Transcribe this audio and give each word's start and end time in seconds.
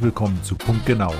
Herzlich 0.00 0.14
willkommen 0.14 0.42
zu 0.42 0.54
Punkt 0.54 0.86
Genau. 0.86 1.12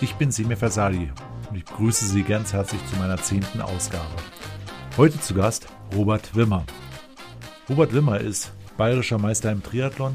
Ich 0.00 0.14
bin 0.14 0.30
Semir 0.30 0.56
Versali 0.56 1.12
und 1.50 1.56
ich 1.56 1.64
begrüße 1.66 2.06
Sie 2.06 2.22
ganz 2.22 2.54
herzlich 2.54 2.80
zu 2.86 2.96
meiner 2.96 3.18
zehnten 3.18 3.60
Ausgabe. 3.60 4.08
Heute 4.96 5.20
zu 5.20 5.34
Gast 5.34 5.66
Robert 5.94 6.34
Wimmer. 6.34 6.64
Robert 7.68 7.92
Wimmer 7.92 8.18
ist 8.18 8.50
bayerischer 8.78 9.18
Meister 9.18 9.52
im 9.52 9.62
Triathlon, 9.62 10.14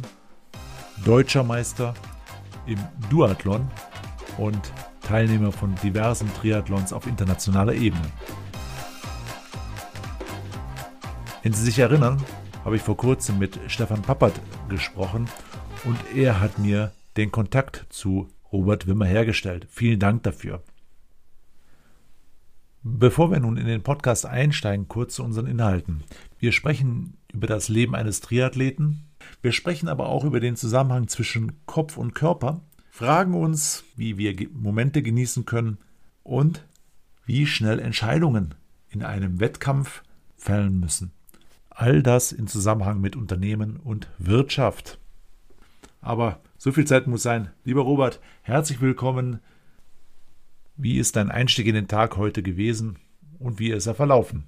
deutscher 1.06 1.44
Meister 1.44 1.94
im 2.66 2.80
Duathlon 3.12 3.70
und 4.40 4.72
Teilnehmer 5.04 5.52
von 5.52 5.76
diversen 5.84 6.34
Triathlons 6.34 6.94
auf 6.94 7.06
internationaler 7.06 7.74
Ebene. 7.74 8.08
Wenn 11.44 11.54
Sie 11.54 11.64
sich 11.64 11.78
erinnern, 11.78 12.20
habe 12.66 12.76
ich 12.76 12.82
vor 12.82 12.98
kurzem 12.98 13.38
mit 13.38 13.60
Stefan 13.68 14.02
Pappert 14.02 14.34
gesprochen 14.68 15.30
und 15.84 16.00
er 16.16 16.40
hat 16.40 16.58
mir 16.58 16.92
den 17.18 17.32
Kontakt 17.32 17.86
zu 17.90 18.30
Robert 18.52 18.88
Wimmer 18.88 19.06
hergestellt. 19.06 19.68
Vielen 19.70 20.00
Dank 20.00 20.24
dafür. 20.24 20.64
Bevor 22.84 23.32
wir 23.32 23.40
nun 23.40 23.58
in 23.58 23.66
den 23.66 23.82
Podcast 23.82 24.26
einsteigen, 24.26 24.88
kurz 24.88 25.16
zu 25.16 25.24
unseren 25.24 25.48
Inhalten. 25.48 26.04
Wir 26.38 26.52
sprechen 26.52 27.18
über 27.32 27.48
das 27.48 27.70
Leben 27.70 27.96
eines 27.96 28.20
Triathleten. 28.20 29.06
Wir 29.42 29.54
sprechen 29.54 29.88
aber 29.88 30.10
auch 30.10 30.26
über 30.26 30.42
den 30.42 30.58
Zusammenhang 30.58 31.08
zwischen 31.08 31.54
Kopf 31.66 31.96
und 31.98 32.14
Körper, 32.14 32.62
fragen 32.92 33.34
uns, 33.34 33.86
wie 33.96 34.18
wir 34.18 34.36
Momente 34.52 35.02
genießen 35.02 35.46
können 35.46 35.78
und 36.24 36.66
wie 37.26 37.48
schnell 37.48 37.80
Entscheidungen 37.80 38.54
in 38.90 39.02
einem 39.02 39.40
Wettkampf 39.40 40.04
fällen 40.36 40.80
müssen. 40.80 41.12
All 41.70 42.04
das 42.04 42.32
in 42.32 42.48
Zusammenhang 42.48 43.00
mit 43.02 43.16
Unternehmen 43.16 43.78
und 43.78 44.10
Wirtschaft. 44.20 45.00
Aber 46.02 46.42
so 46.64 46.72
viel 46.72 46.86
Zeit 46.86 47.08
muss 47.08 47.24
sein. 47.24 47.50
Lieber 47.66 47.82
Robert, 47.82 48.22
herzlich 48.42 48.82
willkommen. 48.82 49.42
Wie 50.78 50.98
ist 50.98 51.18
dein 51.18 51.30
Einstieg 51.30 51.68
in 51.68 51.76
den 51.76 51.90
Tag 51.90 52.16
heute 52.16 52.42
gewesen 52.42 53.00
und 53.38 53.60
wie 53.60 53.72
ist 53.72 53.86
er 53.86 53.96
verlaufen? 53.96 54.46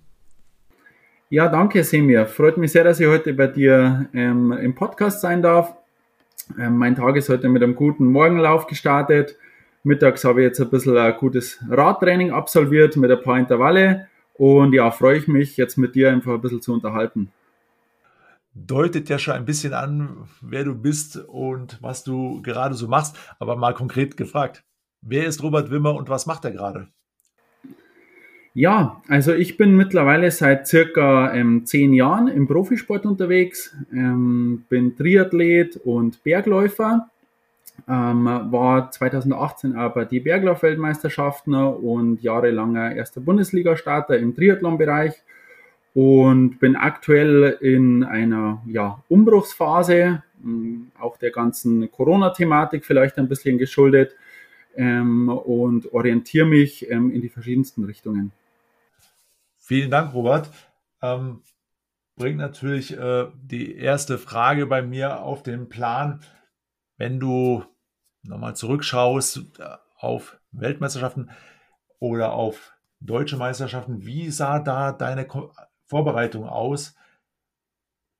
Ja, 1.29 1.49
danke, 1.49 1.83
Semir. 1.83 2.25
Freut 2.25 2.55
mich 2.55 2.71
sehr, 2.71 2.85
dass 2.85 3.01
ich 3.01 3.07
heute 3.07 3.33
bei 3.33 3.47
dir 3.47 4.07
ähm, 4.13 4.53
im 4.53 4.75
Podcast 4.75 5.19
sein 5.19 5.41
darf. 5.41 5.75
Ähm, 6.57 6.77
mein 6.77 6.95
Tag 6.95 7.17
ist 7.17 7.27
heute 7.27 7.49
mit 7.49 7.61
einem 7.61 7.75
guten 7.75 8.05
Morgenlauf 8.05 8.65
gestartet. 8.67 9.35
Mittags 9.83 10.23
habe 10.23 10.39
ich 10.39 10.45
jetzt 10.45 10.61
ein 10.61 10.69
bisschen 10.69 10.95
ein 10.95 11.17
gutes 11.17 11.61
Radtraining 11.69 12.31
absolviert 12.31 12.95
mit 12.95 13.11
ein 13.11 13.21
paar 13.21 13.37
Intervalle. 13.37 14.07
Und 14.35 14.71
ja, 14.71 14.89
freue 14.89 15.17
ich 15.17 15.27
mich, 15.27 15.57
jetzt 15.57 15.77
mit 15.77 15.95
dir 15.95 16.13
einfach 16.13 16.35
ein 16.35 16.41
bisschen 16.41 16.61
zu 16.61 16.71
unterhalten 16.71 17.29
deutet 18.55 19.09
ja 19.09 19.19
schon 19.19 19.33
ein 19.33 19.45
bisschen 19.45 19.73
an, 19.73 20.27
wer 20.41 20.63
du 20.63 20.73
bist 20.73 21.17
und 21.17 21.77
was 21.81 22.03
du 22.03 22.41
gerade 22.41 22.73
so 22.73 22.87
machst. 22.87 23.17
Aber 23.37 23.55
mal 23.57 23.73
konkret 23.73 24.17
gefragt, 24.17 24.63
wer 25.01 25.27
ist 25.27 25.43
Robert 25.43 25.69
Wimmer 25.69 25.93
und 25.93 26.09
was 26.09 26.25
macht 26.25 26.45
er 26.45 26.51
gerade? 26.51 26.87
Ja, 28.57 29.01
also 29.09 29.33
ich 29.33 29.57
bin 29.57 29.75
mittlerweile 29.75 30.31
seit 30.31 30.65
circa 30.65 31.33
ähm, 31.33 31.65
zehn 31.65 31.93
Jahren 31.93 32.29
im 32.29 32.47
Profisport 32.47 33.05
unterwegs, 33.05 33.75
ähm, 33.91 34.63
bin 34.69 34.95
Triathlet 34.95 35.75
und 35.75 36.23
Bergläufer, 36.23 37.09
ähm, 37.89 38.23
war 38.25 38.89
2018 38.91 39.75
aber 39.75 40.05
die 40.05 40.21
Berglauf-Weltmeisterschaften 40.21 41.53
und 41.53 42.23
jahrelanger 42.23 42.95
erster 42.95 43.19
Bundesliga-Starter 43.19 44.17
im 44.17 44.33
Triathlon-Bereich 44.33 45.21
und 45.95 46.59
bin 46.59 46.75
aktuell 46.75 47.57
in 47.61 48.03
einer 48.03 48.61
ja, 48.67 49.01
Umbruchsphase, 49.07 50.21
ähm, 50.43 50.91
auch 50.99 51.15
der 51.15 51.31
ganzen 51.31 51.89
Corona-Thematik 51.89 52.85
vielleicht 52.85 53.17
ein 53.17 53.29
bisschen 53.29 53.57
geschuldet 53.57 54.13
ähm, 54.75 55.29
und 55.29 55.93
orientiere 55.93 56.45
mich 56.45 56.91
ähm, 56.91 57.11
in 57.11 57.21
die 57.21 57.29
verschiedensten 57.29 57.85
Richtungen. 57.85 58.33
Vielen 59.57 59.89
Dank, 59.89 60.13
Robert. 60.13 60.51
Ähm, 61.01 61.41
bringt 62.17 62.39
natürlich 62.39 62.97
äh, 62.97 63.27
die 63.41 63.77
erste 63.77 64.17
Frage 64.17 64.65
bei 64.65 64.81
mir 64.81 65.21
auf 65.21 65.43
den 65.43 65.69
Plan. 65.69 66.19
Wenn 66.97 67.21
du 67.21 67.63
nochmal 68.21 68.57
zurückschaust 68.57 69.37
äh, 69.59 69.77
auf 69.97 70.37
Weltmeisterschaften 70.51 71.29
oder 71.99 72.33
auf 72.33 72.73
deutsche 72.99 73.37
Meisterschaften, 73.37 74.05
wie 74.05 74.29
sah 74.29 74.59
da 74.59 74.91
deine 74.91 75.25
Vorbereitung 75.87 76.47
aus? 76.47 76.95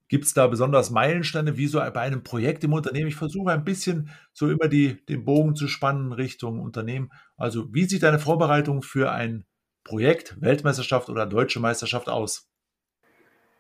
Gibt 0.08 0.26
es 0.26 0.34
da 0.34 0.46
besonders 0.46 0.92
Meilensteine, 0.92 1.58
wie 1.58 1.66
so 1.66 1.80
bei 1.80 2.02
einem 2.02 2.24
Projekt 2.24 2.64
im 2.64 2.74
Unternehmen? 2.74 3.08
Ich 3.08 3.16
versuche 3.16 3.52
ein 3.52 3.64
bisschen 3.64 4.12
so 4.34 4.50
immer 4.50 4.68
die, 4.68 5.04
den 5.08 5.26
Bogen 5.26 5.56
zu 5.56 5.68
spannen 5.68 6.12
Richtung 6.12 6.60
Unternehmen. 6.60 7.12
Also, 7.38 7.74
wie 7.74 7.86
sieht 7.86 8.04
deine 8.04 8.20
Vorbereitung 8.20 8.84
für 8.84 9.12
ein 9.12 9.46
Projekt, 9.84 10.40
Weltmeisterschaft 10.40 11.10
oder 11.10 11.26
Deutsche 11.26 11.60
Meisterschaft 11.60 12.08
aus? 12.08 12.48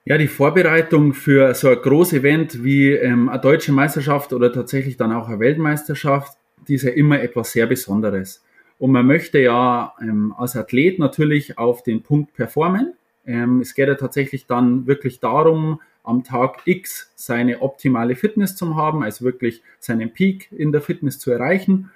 Ja, 0.07 0.19
die 0.19 0.27
Vorbereitung 0.27 1.15
für 1.15 1.55
so 1.55 1.69
ein 1.69 1.81
großes 1.81 2.19
Event 2.19 2.63
wie 2.63 2.91
ähm, 2.91 3.27
eine 3.27 3.41
deutsche 3.41 3.71
Meisterschaft 3.71 4.33
oder 4.33 4.53
tatsächlich 4.53 4.97
dann 4.97 5.11
auch 5.11 5.27
eine 5.27 5.39
Weltmeisterschaft, 5.39 6.37
die 6.67 6.75
ist 6.75 6.83
ja 6.83 6.91
immer 6.91 7.19
etwas 7.21 7.53
sehr 7.53 7.65
Besonderes. 7.65 8.43
Und 8.77 8.91
man 8.91 9.07
möchte 9.07 9.39
ja 9.39 9.95
ähm, 9.99 10.31
als 10.37 10.55
Athlet 10.55 10.99
natürlich 10.99 11.57
auf 11.57 11.81
den 11.81 12.03
Punkt 12.03 12.33
performen. 12.33 12.93
Ähm, 13.25 13.61
es 13.61 13.73
geht 13.73 13.87
ja 13.87 13.95
tatsächlich 13.95 14.45
dann 14.45 14.87
wirklich 14.87 15.19
darum, 15.19 15.81
am 16.03 16.23
Tag 16.23 16.61
X 16.65 17.11
seine 17.15 17.61
optimale 17.61 18.15
Fitness 18.15 18.55
zu 18.55 18.75
haben, 18.75 19.03
also 19.03 19.25
wirklich 19.25 19.63
seinen 19.79 20.13
Peak 20.13 20.51
in 20.51 20.71
der 20.71 20.81
Fitness 20.81 21.19
zu 21.19 21.31
erreichen. 21.31 21.91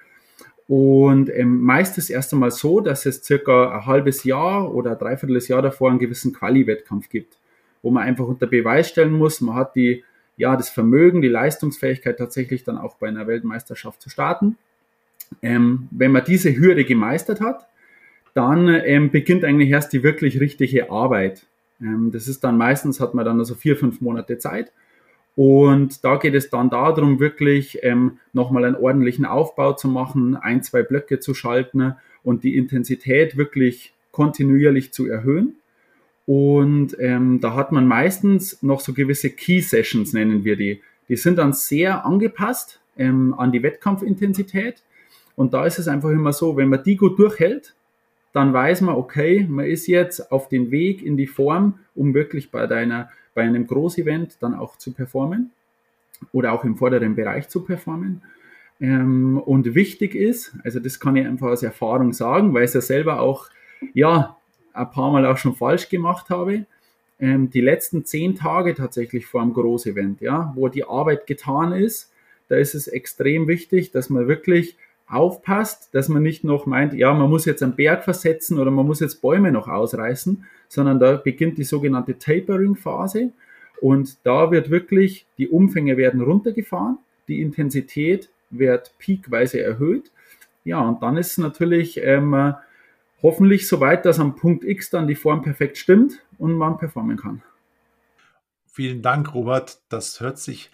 Und 0.66 1.30
ähm, 1.30 1.62
meist 1.62 1.98
ist 1.98 2.10
erst 2.10 2.32
einmal 2.32 2.50
so, 2.50 2.80
dass 2.80 3.06
es 3.06 3.24
circa 3.24 3.76
ein 3.76 3.86
halbes 3.86 4.24
Jahr 4.24 4.72
oder 4.72 4.92
ein 4.92 4.98
dreiviertel 4.98 5.42
Jahr 5.42 5.62
davor 5.62 5.90
einen 5.90 5.98
gewissen 5.98 6.32
Quali-Wettkampf 6.32 7.08
gibt, 7.08 7.38
wo 7.82 7.90
man 7.90 8.04
einfach 8.04 8.26
unter 8.26 8.46
Beweis 8.46 8.88
stellen 8.88 9.12
muss, 9.12 9.40
man 9.40 9.56
hat 9.56 9.74
die, 9.74 10.04
ja, 10.36 10.56
das 10.56 10.68
Vermögen, 10.68 11.22
die 11.22 11.28
Leistungsfähigkeit 11.28 12.18
tatsächlich 12.18 12.62
dann 12.62 12.78
auch 12.78 12.96
bei 12.96 13.08
einer 13.08 13.26
Weltmeisterschaft 13.26 14.00
zu 14.00 14.10
starten. 14.10 14.58
Ähm, 15.42 15.88
wenn 15.90 16.12
man 16.12 16.24
diese 16.24 16.54
Hürde 16.56 16.84
gemeistert 16.84 17.40
hat, 17.40 17.66
dann 18.34 18.68
ähm, 18.68 19.10
beginnt 19.10 19.44
eigentlich 19.44 19.70
erst 19.70 19.92
die 19.92 20.02
wirklich 20.02 20.40
richtige 20.40 20.90
Arbeit. 20.90 21.46
Ähm, 21.80 22.10
das 22.12 22.28
ist 22.28 22.44
dann 22.44 22.56
meistens, 22.56 23.00
hat 23.00 23.14
man 23.14 23.24
dann 23.24 23.38
also 23.38 23.54
vier, 23.54 23.76
fünf 23.76 24.00
Monate 24.00 24.38
Zeit. 24.38 24.72
Und 25.36 26.04
da 26.04 26.16
geht 26.16 26.34
es 26.34 26.50
dann 26.50 26.70
darum, 26.70 27.20
wirklich 27.20 27.78
ähm, 27.82 28.18
nochmal 28.32 28.64
einen 28.64 28.76
ordentlichen 28.76 29.24
Aufbau 29.24 29.72
zu 29.72 29.88
machen, 29.88 30.36
ein, 30.36 30.62
zwei 30.62 30.82
Blöcke 30.82 31.20
zu 31.20 31.34
schalten 31.34 31.94
und 32.22 32.44
die 32.44 32.56
Intensität 32.56 33.36
wirklich 33.36 33.94
kontinuierlich 34.10 34.92
zu 34.92 35.06
erhöhen. 35.06 35.54
Und 36.26 36.96
ähm, 36.98 37.40
da 37.40 37.54
hat 37.54 37.72
man 37.72 37.86
meistens 37.86 38.62
noch 38.62 38.80
so 38.80 38.92
gewisse 38.92 39.30
Key 39.30 39.60
Sessions, 39.60 40.12
nennen 40.12 40.44
wir 40.44 40.56
die. 40.56 40.82
Die 41.08 41.16
sind 41.16 41.38
dann 41.38 41.52
sehr 41.52 42.04
angepasst 42.04 42.80
ähm, 42.96 43.34
an 43.36 43.50
die 43.50 43.62
Wettkampfintensität. 43.62 44.82
Und 45.36 45.54
da 45.54 45.64
ist 45.64 45.78
es 45.78 45.88
einfach 45.88 46.10
immer 46.10 46.32
so, 46.32 46.56
wenn 46.56 46.68
man 46.68 46.82
die 46.82 46.96
gut 46.96 47.18
durchhält, 47.18 47.74
dann 48.32 48.52
weiß 48.52 48.82
man, 48.82 48.94
okay, 48.94 49.46
man 49.48 49.66
ist 49.66 49.86
jetzt 49.86 50.30
auf 50.30 50.48
dem 50.48 50.70
Weg 50.70 51.02
in 51.02 51.16
die 51.16 51.26
Form, 51.26 51.80
um 51.94 52.14
wirklich 52.14 52.50
bei 52.50 52.66
deiner, 52.66 53.10
bei 53.34 53.42
einem 53.42 53.66
Großevent 53.66 54.36
dann 54.40 54.54
auch 54.54 54.76
zu 54.76 54.92
performen 54.92 55.50
oder 56.32 56.52
auch 56.52 56.64
im 56.64 56.76
vorderen 56.76 57.16
Bereich 57.16 57.48
zu 57.48 57.64
performen. 57.64 58.22
Ähm, 58.80 59.38
und 59.38 59.74
wichtig 59.74 60.14
ist, 60.14 60.54
also 60.64 60.80
das 60.80 61.00
kann 61.00 61.16
ich 61.16 61.26
einfach 61.26 61.48
aus 61.48 61.62
Erfahrung 61.62 62.12
sagen, 62.12 62.54
weil 62.54 62.64
ich 62.64 62.68
es 62.68 62.74
ja 62.74 62.80
selber 62.80 63.20
auch, 63.20 63.48
ja, 63.94 64.36
ein 64.72 64.90
paar 64.90 65.10
Mal 65.10 65.26
auch 65.26 65.36
schon 65.36 65.54
falsch 65.54 65.88
gemacht 65.88 66.30
habe. 66.30 66.66
Ähm, 67.18 67.50
die 67.50 67.60
letzten 67.60 68.04
zehn 68.04 68.36
Tage 68.36 68.74
tatsächlich 68.74 69.26
vor 69.26 69.42
einem 69.42 69.52
Großevent, 69.52 70.20
ja, 70.20 70.52
wo 70.54 70.68
die 70.68 70.84
Arbeit 70.84 71.26
getan 71.26 71.72
ist, 71.72 72.12
da 72.48 72.56
ist 72.56 72.74
es 72.74 72.88
extrem 72.88 73.46
wichtig, 73.46 73.90
dass 73.90 74.10
man 74.10 74.26
wirklich 74.26 74.76
aufpasst, 75.10 75.94
dass 75.94 76.08
man 76.08 76.22
nicht 76.22 76.44
noch 76.44 76.66
meint, 76.66 76.94
ja, 76.94 77.12
man 77.12 77.28
muss 77.28 77.44
jetzt 77.44 77.62
einen 77.62 77.74
Berg 77.74 78.04
versetzen 78.04 78.58
oder 78.58 78.70
man 78.70 78.86
muss 78.86 79.00
jetzt 79.00 79.20
Bäume 79.20 79.50
noch 79.50 79.68
ausreißen, 79.68 80.44
sondern 80.68 81.00
da 81.00 81.16
beginnt 81.16 81.58
die 81.58 81.64
sogenannte 81.64 82.16
Tapering-Phase 82.16 83.32
und 83.80 84.18
da 84.24 84.50
wird 84.50 84.70
wirklich, 84.70 85.26
die 85.38 85.48
Umfänge 85.48 85.96
werden 85.96 86.20
runtergefahren, 86.20 86.98
die 87.28 87.40
Intensität 87.40 88.30
wird 88.50 88.94
peakweise 88.98 89.60
erhöht. 89.60 90.12
Ja, 90.64 90.80
und 90.80 91.02
dann 91.02 91.16
ist 91.16 91.32
es 91.32 91.38
natürlich 91.38 92.00
ähm, 92.02 92.54
hoffentlich 93.22 93.66
so 93.66 93.80
weit, 93.80 94.04
dass 94.04 94.20
am 94.20 94.36
Punkt 94.36 94.64
X 94.64 94.90
dann 94.90 95.08
die 95.08 95.14
Form 95.14 95.42
perfekt 95.42 95.78
stimmt 95.78 96.22
und 96.38 96.54
man 96.54 96.78
performen 96.78 97.16
kann. 97.16 97.42
Vielen 98.66 99.02
Dank, 99.02 99.34
Robert. 99.34 99.80
Das 99.88 100.20
hört 100.20 100.38
sich 100.38 100.70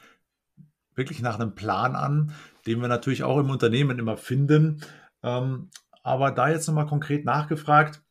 wirklich 0.94 1.22
nach 1.22 1.38
einem 1.38 1.54
Plan 1.54 1.94
an, 1.94 2.32
den 2.66 2.80
wir 2.80 2.88
natürlich 2.88 3.22
auch 3.22 3.38
im 3.38 3.50
Unternehmen 3.50 3.98
immer 3.98 4.16
finden. 4.16 4.82
Ähm, 5.22 5.70
aber 6.02 6.30
da 6.30 6.50
jetzt 6.50 6.66
nochmal 6.66 6.86
konkret 6.86 7.24
nachgefragt, 7.24 8.02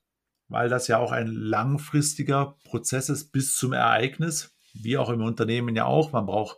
weil 0.48 0.70
das 0.70 0.88
ja 0.88 1.00
auch 1.00 1.12
ein 1.12 1.28
langfristiger 1.28 2.58
Prozess 2.64 3.10
ist 3.10 3.32
bis 3.32 3.56
zum 3.56 3.74
Ereignis, 3.74 4.56
wie 4.74 4.98
auch 4.98 5.10
im 5.10 5.22
Unternehmen 5.22 5.76
ja 5.76 5.86
auch. 5.86 6.12
Man 6.12 6.26
braucht 6.26 6.58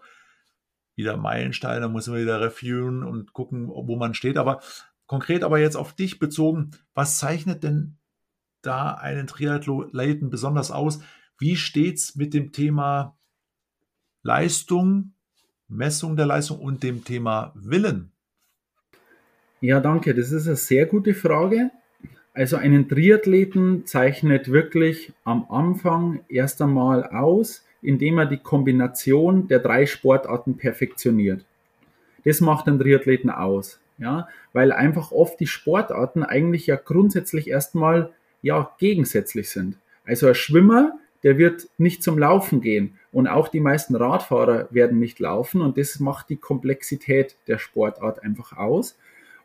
wieder 0.96 1.16
Meilensteine, 1.16 1.82
da 1.82 1.88
muss 1.88 2.08
man 2.08 2.20
wieder 2.20 2.42
reviewen 2.42 3.04
und 3.04 3.34
gucken, 3.34 3.70
wo 3.70 3.96
man 3.96 4.14
steht. 4.14 4.38
Aber 4.38 4.62
konkret 5.06 5.44
aber 5.44 5.60
jetzt 5.60 5.78
auf 5.78 5.94
dich 5.94 6.20
bezogen, 6.20 6.72
was 6.94 7.20
zeichnet 7.20 7.64
denn 7.64 7.98
da 8.62 8.94
einen 8.94 9.28
Triathleten 9.28 10.30
besonders 10.30 10.72
aus? 10.72 11.00
Wie 11.38 11.56
steht 11.56 11.98
es 11.98 12.16
mit 12.16 12.34
dem 12.34 12.52
Thema 12.52 13.18
Leistung, 14.24 15.14
Messung 15.69 16.16
der 16.16 16.25
Leistung 16.25 16.60
und 16.60 16.84
dem 16.84 17.04
Thema 17.04 17.52
Willen? 17.56 18.12
Ja, 19.60 19.80
danke. 19.80 20.14
Das 20.14 20.31
ist 20.31 20.48
eine 20.48 20.56
sehr 20.56 20.86
gute 20.86 21.14
Frage. 21.14 21.72
Also 22.34 22.58
einen 22.58 22.88
Triathleten 22.88 23.86
zeichnet 23.86 24.52
wirklich 24.52 25.12
am 25.24 25.48
Anfang 25.50 26.22
erst 26.30 26.62
einmal 26.62 27.04
aus, 27.06 27.66
indem 27.81 28.19
er 28.19 28.28
die 28.28 28.38
Kombination 28.38 29.48
der 29.48 29.60
drei 29.60 29.86
Sportarten 29.88 30.58
perfektioniert. 30.58 31.46
Das 32.24 32.42
macht 32.42 32.68
einen 32.68 32.80
Triathleten 32.80 33.30
aus, 33.30 33.80
ja, 33.98 34.28
weil 34.54 34.72
einfach 34.72 35.12
oft 35.12 35.40
die 35.40 35.48
Sportarten 35.48 36.24
eigentlich 36.24 36.68
ja 36.68 36.75
grundsätzlich 36.75 37.50
erstmal 37.50 38.12
ja 38.42 38.72
gegensätzlich 38.78 39.50
sind. 39.50 39.78
Also 40.06 40.28
ein 40.28 40.36
Schwimmer, 40.36 41.00
der 41.24 41.38
wird 41.38 41.68
nicht 41.78 42.04
zum 42.04 42.19
Laufen 42.19 42.62
gehen 42.62 43.00
und 43.18 43.25
auch 43.25 43.48
die 43.48 43.62
meisten 43.62 43.96
Radfahrer 43.96 44.68
werden 44.69 45.00
nicht 45.00 45.18
laufen 45.18 45.62
und 45.62 45.80
das 45.80 46.00
macht 46.00 46.30
die 46.30 46.36
Komplexität 46.36 47.36
der 47.48 47.58
Sportart 47.58 48.22
einfach 48.22 48.56
aus. 48.56 48.96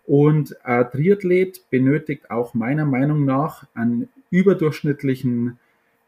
Und 0.06 0.62
ein 0.66 0.90
Triathlet 0.90 1.70
benötigt 1.70 2.30
auch 2.30 2.52
meiner 2.52 2.84
Meinung 2.84 3.24
nach 3.24 3.64
einen 3.72 4.10
überdurchschnittlichen 4.28 5.58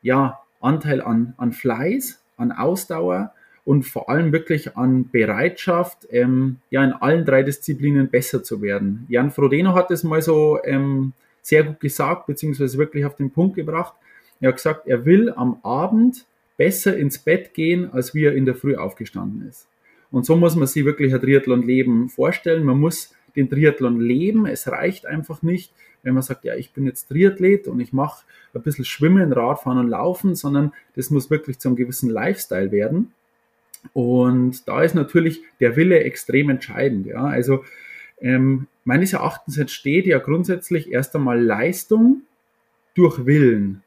ja, 0.03 0.41
Anteil 0.61 1.01
an, 1.01 1.33
an 1.39 1.53
Fleiß, 1.53 2.23
an 2.37 2.53
Ausdauer 2.53 3.33
und 3.65 3.85
vor 3.85 4.11
allem 4.11 4.31
wirklich 4.31 4.77
an 4.77 5.09
Bereitschaft, 5.09 6.07
ähm, 6.11 6.59
ja, 6.69 6.85
in 6.85 6.93
allen 6.93 7.25
drei 7.25 7.45
Disziplinen 7.45 8.11
besser 8.11 8.43
zu 8.43 8.61
werden. 8.61 9.07
Jan 9.09 9.31
Frodeno 9.31 9.73
hat 9.73 9.91
es 9.91 10.05
mal 10.05 10.21
so 10.21 10.59
ähm, 10.65 11.15
sehr 11.41 11.65
gut 11.65 11.81
gesagt, 11.81 12.27
beziehungsweise 12.27 12.77
wirklich 12.77 13.07
auf 13.07 13.17
den 13.17 13.31
Punkt 13.31 13.57
gebracht. 13.57 13.95
Er 14.43 14.49
hat 14.49 14.57
gesagt, 14.57 14.87
er 14.87 15.07
will 15.07 15.33
am 15.35 15.61
Abend 15.63 16.27
besser 16.57 16.97
ins 16.97 17.19
Bett 17.19 17.55
gehen, 17.55 17.93
als 17.93 18.15
wie 18.15 18.25
er 18.25 18.35
in 18.35 18.47
der 18.47 18.55
Früh 18.55 18.77
aufgestanden 18.77 19.47
ist. 19.49 19.67
Und 20.11 20.25
so 20.25 20.37
muss 20.37 20.55
man 20.55 20.67
sich 20.67 20.85
wirklich 20.85 21.13
ein 21.13 21.21
Triathlon-Leben 21.21 22.09
vorstellen. 22.09 22.65
Man 22.65 22.79
muss 22.79 23.15
den 23.37 23.51
Triathlon 23.51 24.01
leben. 24.01 24.47
Es 24.47 24.69
reicht 24.69 25.07
einfach 25.07 25.43
nicht, 25.43 25.73
wenn 26.03 26.15
man 26.15 26.23
sagt, 26.23 26.45
ja, 26.45 26.55
ich 26.55 26.73
bin 26.73 26.87
jetzt 26.87 27.09
Triathlet 27.09 27.67
und 27.67 27.81
ich 27.81 27.93
mache 27.93 28.25
ein 28.55 28.63
bisschen 28.63 28.85
Schwimmen, 28.85 29.33
Radfahren 29.33 29.79
und 29.79 29.89
Laufen, 29.89 30.35
sondern 30.35 30.73
das 30.95 31.11
muss 31.11 31.31
wirklich 31.31 31.59
zu 31.59 31.69
einem 31.69 31.77
gewissen 31.77 32.11
Lifestyle 32.11 32.71
werden. 32.71 33.13
Und 33.93 34.67
da 34.69 34.83
ist 34.83 34.95
natürlich 34.95 35.43
der 35.61 35.77
Wille 35.77 36.01
extrem 36.01 36.49
entscheidend. 36.51 37.07
Ja. 37.07 37.25
Also 37.25 37.65
ähm, 38.21 38.67
meines 38.85 39.13
Erachtens 39.13 39.59
entsteht 39.59 40.07
ja 40.07 40.19
grundsätzlich 40.19 40.91
erst 40.93 41.15
einmal 41.17 41.43
Leistung 41.43 42.23
durch 42.95 43.27
Willen. 43.27 43.83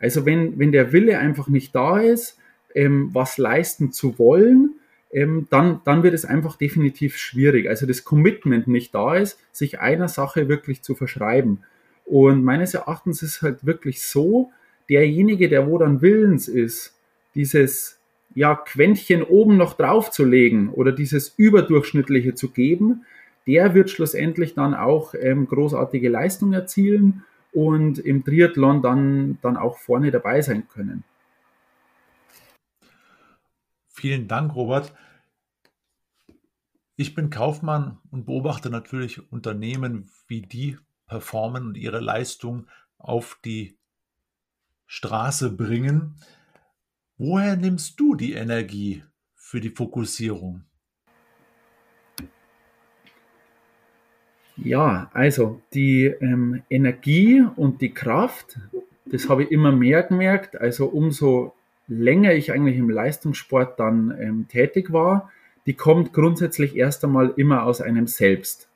Also 0.00 0.26
wenn, 0.26 0.58
wenn 0.58 0.72
der 0.72 0.92
Wille 0.92 1.18
einfach 1.18 1.48
nicht 1.48 1.74
da 1.74 2.00
ist, 2.00 2.38
ähm, 2.74 3.10
was 3.12 3.38
leisten 3.38 3.92
zu 3.92 4.18
wollen, 4.18 4.74
ähm, 5.12 5.46
dann, 5.50 5.80
dann 5.84 6.02
wird 6.02 6.14
es 6.14 6.24
einfach 6.24 6.56
definitiv 6.56 7.16
schwierig. 7.16 7.68
Also 7.68 7.86
das 7.86 8.04
Commitment 8.04 8.66
nicht 8.66 8.94
da 8.94 9.16
ist, 9.16 9.38
sich 9.52 9.80
einer 9.80 10.08
Sache 10.08 10.48
wirklich 10.48 10.82
zu 10.82 10.94
verschreiben. 10.94 11.64
Und 12.04 12.42
meines 12.42 12.74
Erachtens 12.74 13.22
ist 13.22 13.42
halt 13.42 13.66
wirklich 13.66 14.02
so, 14.02 14.50
derjenige, 14.88 15.48
der 15.48 15.68
wo 15.68 15.78
dann 15.78 16.02
willens 16.02 16.48
ist, 16.48 16.96
dieses 17.34 17.98
ja, 18.34 18.54
Quäntchen 18.54 19.22
oben 19.22 19.56
noch 19.56 19.74
draufzulegen 19.74 20.70
oder 20.70 20.92
dieses 20.92 21.34
Überdurchschnittliche 21.36 22.34
zu 22.34 22.50
geben, 22.50 23.04
der 23.46 23.74
wird 23.74 23.90
schlussendlich 23.90 24.54
dann 24.54 24.74
auch 24.74 25.14
ähm, 25.18 25.46
großartige 25.46 26.08
Leistung 26.08 26.52
erzielen 26.52 27.24
und 27.52 27.98
im 27.98 28.24
Triathlon 28.24 28.82
dann, 28.82 29.38
dann 29.42 29.56
auch 29.56 29.78
vorne 29.78 30.10
dabei 30.10 30.40
sein 30.42 30.68
können. 30.68 31.04
Vielen 33.88 34.28
Dank, 34.28 34.54
Robert. 34.54 34.94
Ich 36.96 37.14
bin 37.14 37.30
Kaufmann 37.30 37.98
und 38.10 38.26
beobachte 38.26 38.70
natürlich 38.70 39.32
Unternehmen, 39.32 40.10
wie 40.26 40.42
die 40.42 40.78
performen 41.06 41.68
und 41.68 41.76
ihre 41.76 42.00
Leistung 42.00 42.66
auf 42.98 43.38
die 43.44 43.78
Straße 44.86 45.50
bringen. 45.50 46.16
Woher 47.16 47.56
nimmst 47.56 47.98
du 47.98 48.14
die 48.14 48.32
Energie 48.32 49.04
für 49.34 49.60
die 49.60 49.70
Fokussierung? 49.70 50.64
Ja, 54.62 55.10
also 55.14 55.60
die 55.72 56.04
ähm, 56.04 56.62
Energie 56.68 57.42
und 57.56 57.80
die 57.80 57.92
Kraft, 57.92 58.58
das 59.06 59.28
habe 59.28 59.44
ich 59.44 59.50
immer 59.50 59.72
mehr 59.72 60.02
gemerkt. 60.02 60.60
Also 60.60 60.86
umso 60.86 61.54
länger 61.88 62.34
ich 62.34 62.52
eigentlich 62.52 62.76
im 62.76 62.90
Leistungssport 62.90 63.80
dann 63.80 64.16
ähm, 64.20 64.46
tätig 64.48 64.92
war, 64.92 65.30
die 65.66 65.74
kommt 65.74 66.12
grundsätzlich 66.12 66.76
erst 66.76 67.04
einmal 67.04 67.32
immer 67.36 67.64
aus 67.64 67.80
einem 67.80 68.06
selbst. 68.06 68.68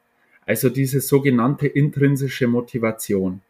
Also 0.47 0.69
diese 0.69 1.01
sogenannte 1.01 1.67
intrinsische 1.67 2.47
Motivation. 2.47 3.41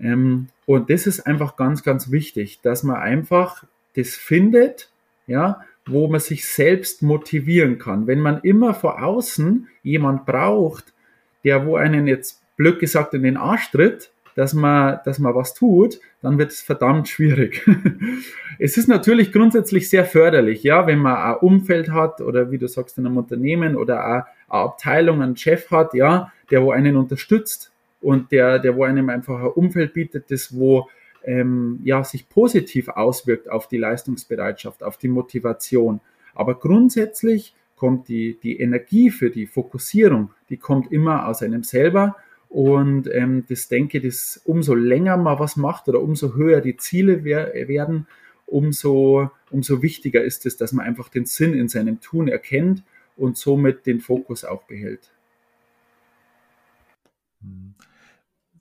Ähm, 0.00 0.48
und 0.66 0.90
das 0.90 1.06
ist 1.06 1.26
einfach 1.26 1.56
ganz, 1.56 1.82
ganz 1.82 2.10
wichtig, 2.10 2.60
dass 2.62 2.82
man 2.82 2.96
einfach 2.96 3.64
das 3.94 4.14
findet, 4.14 4.90
ja, 5.26 5.60
wo 5.86 6.08
man 6.08 6.20
sich 6.20 6.46
selbst 6.46 7.02
motivieren 7.02 7.78
kann. 7.78 8.06
Wenn 8.06 8.20
man 8.20 8.40
immer 8.42 8.74
vor 8.74 9.02
außen 9.02 9.68
jemand 9.82 10.26
braucht, 10.26 10.92
der 11.44 11.66
wo 11.66 11.76
einen 11.76 12.06
jetzt 12.06 12.42
blöd 12.56 12.78
gesagt 12.78 13.14
in 13.14 13.22
den 13.22 13.36
Arsch 13.36 13.70
tritt, 13.70 14.10
dass 14.34 14.54
man, 14.54 15.00
dass 15.04 15.18
man 15.18 15.34
was 15.34 15.54
tut, 15.54 16.00
dann 16.22 16.38
wird 16.38 16.50
es 16.50 16.62
verdammt 16.62 17.08
schwierig. 17.08 17.68
es 18.58 18.76
ist 18.76 18.88
natürlich 18.88 19.32
grundsätzlich 19.32 19.88
sehr 19.88 20.04
förderlich, 20.04 20.62
ja, 20.62 20.86
wenn 20.86 21.00
man 21.00 21.16
ein 21.16 21.36
Umfeld 21.40 21.90
hat 21.90 22.20
oder 22.20 22.50
wie 22.50 22.58
du 22.58 22.68
sagst, 22.68 22.98
in 22.98 23.06
einem 23.06 23.18
Unternehmen 23.18 23.76
oder 23.76 24.04
eine, 24.04 24.24
Abteilung, 24.48 25.22
einen 25.22 25.36
Chef 25.36 25.70
hat, 25.70 25.94
ja, 25.94 26.32
der 26.50 26.62
wo 26.62 26.72
einen 26.72 26.96
unterstützt 26.96 27.72
und 28.00 28.32
der, 28.32 28.58
der 28.58 28.76
wo 28.76 28.84
einem 28.84 29.08
einfach 29.08 29.40
ein 29.40 29.46
Umfeld 29.46 29.94
bietet, 29.94 30.30
das 30.30 30.54
wo 30.54 30.88
ähm, 31.24 31.80
ja, 31.84 32.02
sich 32.02 32.28
positiv 32.28 32.88
auswirkt 32.88 33.50
auf 33.50 33.68
die 33.68 33.78
Leistungsbereitschaft, 33.78 34.82
auf 34.82 34.96
die 34.96 35.08
Motivation. 35.08 36.00
Aber 36.34 36.58
grundsätzlich 36.58 37.54
kommt 37.82 38.06
die, 38.06 38.38
die 38.40 38.60
Energie 38.60 39.10
für 39.10 39.28
die 39.28 39.48
Fokussierung, 39.48 40.30
die 40.50 40.56
kommt 40.56 40.92
immer 40.92 41.26
aus 41.26 41.42
einem 41.42 41.64
selber 41.64 42.14
und 42.48 43.12
ähm, 43.12 43.44
das 43.48 43.66
denke 43.66 43.98
ich, 43.98 44.04
dass 44.04 44.40
umso 44.44 44.76
länger 44.76 45.16
man 45.16 45.40
was 45.40 45.56
macht 45.56 45.88
oder 45.88 46.00
umso 46.00 46.36
höher 46.36 46.60
die 46.60 46.76
Ziele 46.76 47.24
wer 47.24 47.52
werden, 47.66 48.06
umso, 48.46 49.32
umso 49.50 49.82
wichtiger 49.82 50.22
ist 50.22 50.46
es, 50.46 50.56
dass 50.56 50.72
man 50.72 50.86
einfach 50.86 51.08
den 51.08 51.26
Sinn 51.26 51.54
in 51.54 51.68
seinem 51.68 52.00
Tun 52.00 52.28
erkennt 52.28 52.84
und 53.16 53.36
somit 53.36 53.84
den 53.84 54.00
Fokus 54.00 54.44
auch 54.44 54.62
behält. 54.62 55.10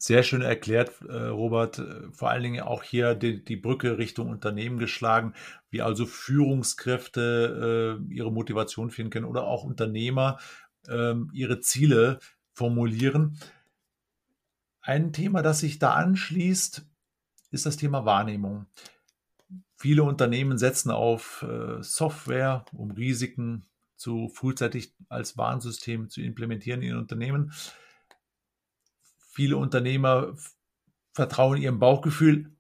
Sehr 0.02 0.24
schön 0.24 0.42
erklärt, 0.42 1.00
äh, 1.08 1.28
Robert. 1.28 1.80
Vor 2.12 2.32
allen 2.32 2.42
Dingen 2.42 2.64
auch 2.64 2.82
hier 2.82 3.14
die, 3.14 3.44
die, 3.44 3.56
Brücke 3.56 4.00
Richtung 4.00 4.30
Unternehmen 4.30 4.80
geschlagen, 4.80 5.36
wie 5.70 5.84
also 5.84 6.08
Führungskräfte 6.08 8.00
äh, 8.10 8.12
ihre 8.12 8.32
Motivation 8.32 8.90
finden 8.90 9.12
können 9.12 9.28
oder 9.28 9.44
auch 9.44 9.64
Unternehmer 9.64 10.40
äh, 10.88 11.14
ihre 11.34 11.60
Ziele 11.60 12.18
formulieren. 12.52 13.38
Ein 14.82 15.14
Thema, 15.14 15.44
das 15.44 15.60
sich 15.60 15.78
da 15.78 15.94
anschließt, 15.94 16.84
ist 17.52 17.68
das 17.68 17.78
Thema 17.78 18.04
Wahrnehmung. 18.04 18.66
Viele 19.76 20.02
Unternehmen 20.02 20.58
setzen 20.58 20.90
auf 20.90 21.46
äh, 21.48 21.84
Software, 21.84 22.66
um 22.74 22.90
Risiken 22.90 23.68
zu 23.98 24.30
frühzeitig 24.30 24.96
als 25.10 25.38
Warnsystem 25.38 26.10
zu 26.10 26.22
implementieren 26.22 26.82
in 26.82 26.96
Unternehmen. 26.96 27.54
Viele 29.42 29.58
Unternehmer 29.58 30.36
vertrauen 31.14 31.60
ihrem 31.60 31.80
Bauchgefühl. 31.80 32.52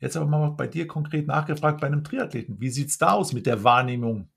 Jetzt 0.00 0.16
aber 0.16 0.26
mal 0.26 0.50
bei 0.50 0.66
dir 0.66 0.88
konkret 0.88 1.28
nachgefragt 1.28 1.80
bei 1.80 1.86
einem 1.86 2.02
Triathleten. 2.02 2.60
Wie 2.60 2.68
sieht 2.68 2.88
es 2.88 2.98
da 2.98 3.12
aus 3.12 3.32
mit 3.32 3.46
der 3.46 3.62
Wahrnehmung 3.62 4.28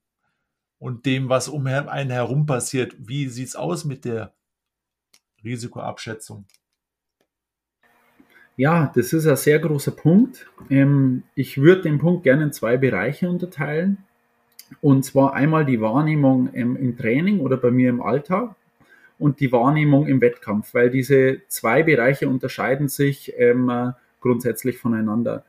und 0.78 1.08
dem, 1.08 1.30
was 1.30 1.48
um 1.48 1.66
einen 1.66 2.12
herum 2.12 2.46
passiert? 2.46 2.96
Wie 3.00 3.28
sieht 3.28 3.48
es 3.48 3.56
aus 3.56 3.86
mit 3.86 4.06
der 4.06 4.36
Risikoabschätzung? 5.44 6.46
Ja, 8.56 8.92
das 8.94 9.12
ist 9.12 9.26
ein 9.26 9.36
sehr 9.36 9.58
großer 9.58 9.94
Punkt. 9.94 10.46
Ähm, 10.70 11.24
ich 11.34 11.58
würde 11.58 11.82
den 11.82 11.98
Punkt 11.98 12.22
gerne 12.22 12.44
in 12.44 12.54
zwei 12.54 12.78
Bereiche 12.78 13.28
unterteilen. 13.28 14.06
Und 14.80 15.06
zwar 15.06 15.34
einmal 15.34 15.66
die 15.66 15.82
Wahrnehmung 15.82 16.54
ähm, 16.54 16.76
im 16.76 16.96
Training 16.96 17.40
oder 17.40 17.58
bei 17.58 17.72
mir 17.72 17.90
im 17.90 18.04
Alltag 18.04 18.56
und 19.20 19.40
die 19.40 19.52
Wahrnehmung 19.52 20.08
im 20.08 20.22
Wettkampf, 20.22 20.74
weil 20.74 20.90
diese 20.90 21.42
zwei 21.48 21.84
Bereiche 21.84 22.28
unterscheiden 22.28 22.88
sich 22.88 23.34
ähm, 23.38 23.94
grundsätzlich 24.22 24.78
voneinander. 24.78 25.44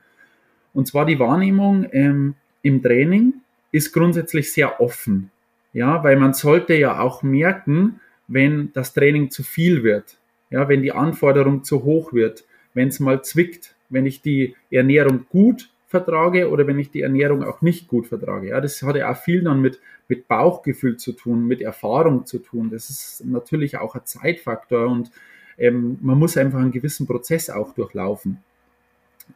Und 0.73 0.87
zwar 0.87 1.05
die 1.05 1.19
Wahrnehmung 1.19 1.83
im 1.83 2.35
Training 2.83 3.33
ist 3.71 3.91
grundsätzlich 3.91 4.51
sehr 4.53 4.79
offen. 4.79 5.31
Ja, 5.73 6.03
weil 6.03 6.17
man 6.17 6.33
sollte 6.33 6.73
ja 6.73 6.99
auch 6.99 7.23
merken, 7.23 8.01
wenn 8.27 8.71
das 8.73 8.93
Training 8.93 9.31
zu 9.31 9.43
viel 9.43 9.83
wird, 9.83 10.17
ja, 10.49 10.67
wenn 10.67 10.81
die 10.81 10.91
Anforderung 10.91 11.63
zu 11.63 11.83
hoch 11.83 12.13
wird, 12.13 12.45
wenn 12.73 12.89
es 12.89 12.99
mal 12.99 13.23
zwickt, 13.23 13.75
wenn 13.89 14.05
ich 14.05 14.21
die 14.21 14.55
Ernährung 14.69 15.25
gut 15.29 15.69
vertrage 15.87 16.49
oder 16.49 16.67
wenn 16.67 16.79
ich 16.79 16.91
die 16.91 17.01
Ernährung 17.01 17.43
auch 17.43 17.61
nicht 17.61 17.87
gut 17.87 18.07
vertrage. 18.07 18.49
Ja, 18.49 18.61
das 18.61 18.81
hat 18.83 18.95
ja 18.95 19.11
auch 19.11 19.17
viel 19.17 19.43
dann 19.43 19.61
mit, 19.61 19.79
mit 20.11 20.27
Bauchgefühl 20.27 20.97
zu 20.97 21.13
tun, 21.13 21.47
mit 21.47 21.61
Erfahrung 21.61 22.25
zu 22.25 22.39
tun. 22.39 22.69
Das 22.69 22.89
ist 22.89 23.23
natürlich 23.23 23.77
auch 23.77 23.95
ein 23.95 24.01
Zeitfaktor 24.03 24.89
und 24.89 25.09
ähm, 25.57 25.99
man 26.01 26.19
muss 26.19 26.35
einfach 26.35 26.59
einen 26.59 26.73
gewissen 26.73 27.07
Prozess 27.07 27.49
auch 27.49 27.73
durchlaufen. 27.73 28.43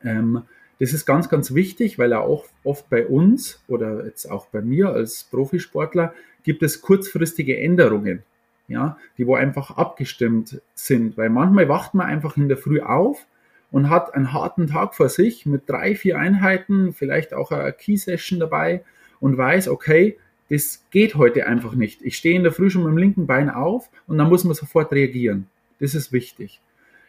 Ähm, 0.03 0.41
das 0.81 0.91
ist 0.91 1.05
ganz, 1.05 1.29
ganz 1.29 1.53
wichtig, 1.53 1.97
weil 1.97 2.11
auch 2.11 2.43
oft 2.65 2.89
bei 2.89 3.07
uns 3.07 3.63
oder 3.69 4.05
jetzt 4.05 4.29
auch 4.29 4.47
bei 4.47 4.59
mir 4.59 4.89
als 4.89 5.23
Profisportler 5.23 6.13
gibt 6.43 6.61
es 6.61 6.81
kurzfristige 6.81 7.57
Änderungen, 7.57 8.23
ja, 8.67 8.97
die 9.17 9.25
wo 9.25 9.35
einfach 9.35 9.77
abgestimmt 9.77 10.61
sind, 10.73 11.15
weil 11.15 11.29
manchmal 11.29 11.69
wacht 11.69 11.93
man 11.93 12.07
einfach 12.07 12.35
in 12.35 12.49
der 12.49 12.57
Früh 12.57 12.81
auf 12.81 13.25
und 13.71 13.89
hat 13.89 14.13
einen 14.13 14.33
harten 14.33 14.67
Tag 14.67 14.93
vor 14.93 15.07
sich 15.07 15.45
mit 15.45 15.69
drei, 15.69 15.95
vier 15.95 16.19
Einheiten, 16.19 16.91
vielleicht 16.91 17.33
auch 17.33 17.51
eine 17.51 17.71
Key-Session 17.71 18.41
dabei 18.41 18.83
und 19.21 19.37
weiß, 19.37 19.69
okay, 19.69 20.17
das 20.49 20.83
geht 20.91 21.15
heute 21.15 21.47
einfach 21.47 21.73
nicht. 21.73 22.01
Ich 22.01 22.17
stehe 22.17 22.35
in 22.35 22.43
der 22.43 22.51
Früh 22.51 22.69
schon 22.69 22.83
mit 22.83 22.91
dem 22.91 22.97
linken 22.97 23.27
Bein 23.27 23.49
auf 23.49 23.89
und 24.07 24.17
dann 24.17 24.29
muss 24.29 24.43
man 24.43 24.53
sofort 24.53 24.91
reagieren. 24.91 25.47
Das 25.79 25.95
ist 25.95 26.11
wichtig. 26.11 26.61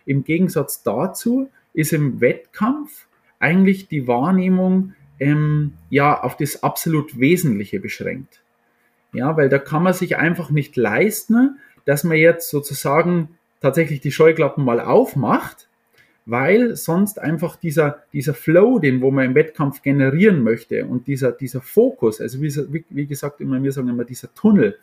Im 0.06 0.24
Gegensatz 0.24 0.82
dazu 0.82 1.50
ist 1.74 1.92
im 1.92 2.20
Wettkampf 2.20 3.06
eigentlich 3.38 3.88
die 3.88 4.06
Wahrnehmung 4.06 4.94
ähm, 5.20 5.74
ja 5.90 6.20
auf 6.22 6.36
das 6.36 6.62
absolut 6.62 7.18
Wesentliche 7.18 7.80
beschränkt. 7.80 8.40
Ja, 9.12 9.36
weil 9.36 9.48
da 9.48 9.58
kann 9.58 9.82
man 9.82 9.94
sich 9.94 10.16
einfach 10.16 10.50
nicht 10.50 10.76
leisten, 10.76 11.58
dass 11.84 12.04
man 12.04 12.16
jetzt 12.16 12.50
sozusagen 12.50 13.36
tatsächlich 13.60 14.00
die 14.00 14.12
Scheuklappen 14.12 14.64
mal 14.64 14.80
aufmacht, 14.80 15.65
weil 16.26 16.76
sonst 16.76 17.18
einfach 17.18 17.56
dieser, 17.56 18.02
dieser 18.12 18.34
Flow, 18.34 18.78
den 18.78 19.00
wo 19.00 19.10
man 19.10 19.24
im 19.24 19.34
Wettkampf 19.34 19.82
generieren 19.82 20.42
möchte 20.42 20.84
und 20.84 21.06
dieser, 21.06 21.32
dieser 21.32 21.60
Fokus, 21.62 22.20
also 22.20 22.42
wie, 22.42 22.84
wie 22.90 23.06
gesagt, 23.06 23.40
immer, 23.40 23.62
wir 23.62 23.72
sagen 23.72 23.88
immer 23.88 24.04
dieser 24.04 24.34
Tunnel, 24.34 24.76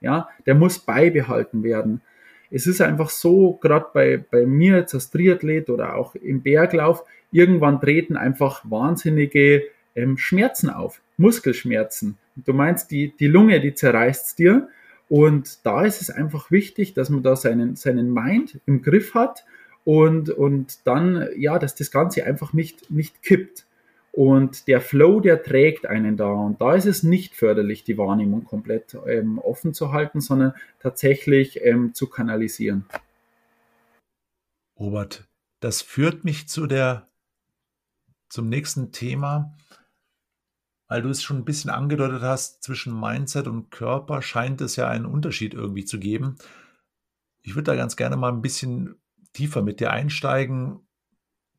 ja, 0.00 0.28
der 0.44 0.54
muss 0.54 0.78
beibehalten 0.78 1.62
werden 1.62 2.02
es 2.50 2.66
ist 2.66 2.80
einfach 2.80 3.10
so, 3.10 3.58
gerade 3.60 3.86
bei, 3.92 4.16
bei 4.16 4.46
mir 4.46 4.78
jetzt 4.78 4.94
als 4.94 5.10
Triathlet 5.10 5.68
oder 5.70 5.96
auch 5.96 6.14
im 6.14 6.42
Berglauf, 6.42 7.04
irgendwann 7.30 7.80
treten 7.80 8.16
einfach 8.16 8.62
wahnsinnige 8.68 9.64
ähm, 9.94 10.16
Schmerzen 10.16 10.70
auf, 10.70 11.00
Muskelschmerzen. 11.16 12.16
Du 12.36 12.52
meinst, 12.52 12.90
die, 12.90 13.14
die 13.18 13.26
Lunge, 13.26 13.60
die 13.60 13.74
zerreißt 13.74 14.38
dir. 14.38 14.68
Und 15.08 15.64
da 15.64 15.84
ist 15.84 16.02
es 16.02 16.10
einfach 16.10 16.50
wichtig, 16.50 16.94
dass 16.94 17.10
man 17.10 17.22
da 17.22 17.34
seinen, 17.34 17.76
seinen 17.76 18.12
Mind 18.12 18.60
im 18.66 18.82
Griff 18.82 19.14
hat 19.14 19.44
und, 19.84 20.30
und 20.30 20.86
dann, 20.86 21.28
ja, 21.36 21.58
dass 21.58 21.74
das 21.74 21.90
Ganze 21.90 22.24
einfach 22.24 22.52
nicht, 22.52 22.90
nicht 22.90 23.22
kippt. 23.22 23.66
Und 24.12 24.66
der 24.66 24.80
Flow, 24.80 25.20
der 25.20 25.42
trägt 25.42 25.86
einen 25.86 26.16
da. 26.16 26.30
Und 26.30 26.60
da 26.60 26.74
ist 26.74 26.86
es 26.86 27.02
nicht 27.02 27.36
förderlich, 27.36 27.84
die 27.84 27.98
Wahrnehmung 27.98 28.44
komplett 28.44 28.96
ähm, 29.06 29.38
offen 29.38 29.74
zu 29.74 29.92
halten, 29.92 30.20
sondern 30.20 30.54
tatsächlich 30.80 31.62
ähm, 31.62 31.94
zu 31.94 32.08
kanalisieren. 32.08 32.84
Robert, 34.78 35.28
das 35.60 35.82
führt 35.82 36.24
mich 36.24 36.48
zu 36.48 36.66
der, 36.66 37.08
zum 38.28 38.48
nächsten 38.48 38.92
Thema, 38.92 39.56
weil 40.88 41.02
du 41.02 41.10
es 41.10 41.22
schon 41.22 41.38
ein 41.38 41.44
bisschen 41.44 41.70
angedeutet 41.70 42.22
hast, 42.22 42.62
zwischen 42.62 42.98
Mindset 42.98 43.46
und 43.46 43.70
Körper 43.70 44.22
scheint 44.22 44.60
es 44.60 44.76
ja 44.76 44.88
einen 44.88 45.06
Unterschied 45.06 45.54
irgendwie 45.54 45.84
zu 45.84 45.98
geben. 45.98 46.36
Ich 47.42 47.54
würde 47.54 47.70
da 47.70 47.76
ganz 47.76 47.96
gerne 47.96 48.16
mal 48.16 48.32
ein 48.32 48.42
bisschen 48.42 48.96
tiefer 49.38 49.62
mit 49.62 49.80
dir 49.80 49.92
einsteigen, 49.92 50.80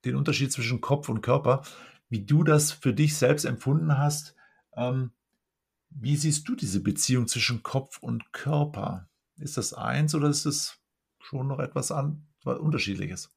den 0.06 0.16
Unterschied 0.16 0.52
zwischen 0.52 0.82
Kopf 0.82 1.10
und 1.10 1.22
Körper 1.22 1.64
wie 2.10 2.26
du 2.26 2.44
das 2.44 2.72
für 2.72 2.94
dich 2.94 3.16
selbst 3.16 3.46
empfunden 3.46 3.98
hast. 3.98 4.36
Ähm, 4.76 5.12
wie 5.90 6.16
siehst 6.16 6.48
du 6.48 6.56
diese 6.56 6.82
Beziehung 6.82 7.28
zwischen 7.28 7.64
Kopf 7.64 8.00
und 8.00 8.34
Körper? 8.34 9.08
Ist 9.38 9.58
das 9.58 9.74
eins 9.74 10.14
oder 10.14 10.30
ist 10.30 10.46
es 10.46 10.80
schon 11.20 11.48
noch 11.48 11.60
etwas 11.60 11.92
an, 11.92 12.28
Unterschiedliches? 12.44 13.32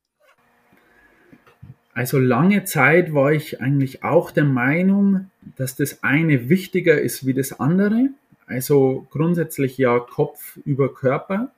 Also 1.94 2.18
lange 2.18 2.64
Zeit 2.64 3.12
war 3.12 3.32
ich 3.32 3.60
eigentlich 3.60 4.02
auch 4.02 4.30
der 4.30 4.44
Meinung, 4.44 5.30
dass 5.56 5.76
das 5.76 6.02
eine 6.02 6.48
wichtiger 6.48 7.00
ist 7.00 7.26
wie 7.26 7.34
das 7.34 7.60
andere. 7.60 8.08
Also 8.46 9.06
grundsätzlich 9.10 9.76
ja 9.76 9.98
Kopf 10.00 10.56
über 10.64 10.92
Körper. 10.92 11.52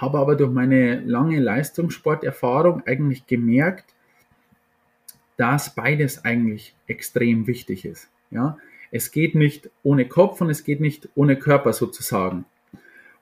Habe 0.00 0.18
aber 0.18 0.34
durch 0.34 0.50
meine 0.50 1.00
lange 1.00 1.38
Leistungssporterfahrung 1.38 2.82
eigentlich 2.86 3.26
gemerkt, 3.26 3.94
dass 5.36 5.74
beides 5.74 6.24
eigentlich 6.24 6.74
extrem 6.86 7.46
wichtig 7.46 7.84
ist. 7.84 8.08
Ja? 8.30 8.56
Es 8.90 9.10
geht 9.10 9.34
nicht 9.34 9.70
ohne 9.82 10.06
Kopf 10.06 10.40
und 10.40 10.48
es 10.48 10.64
geht 10.64 10.80
nicht 10.80 11.08
ohne 11.14 11.36
Körper 11.36 11.74
sozusagen. 11.74 12.46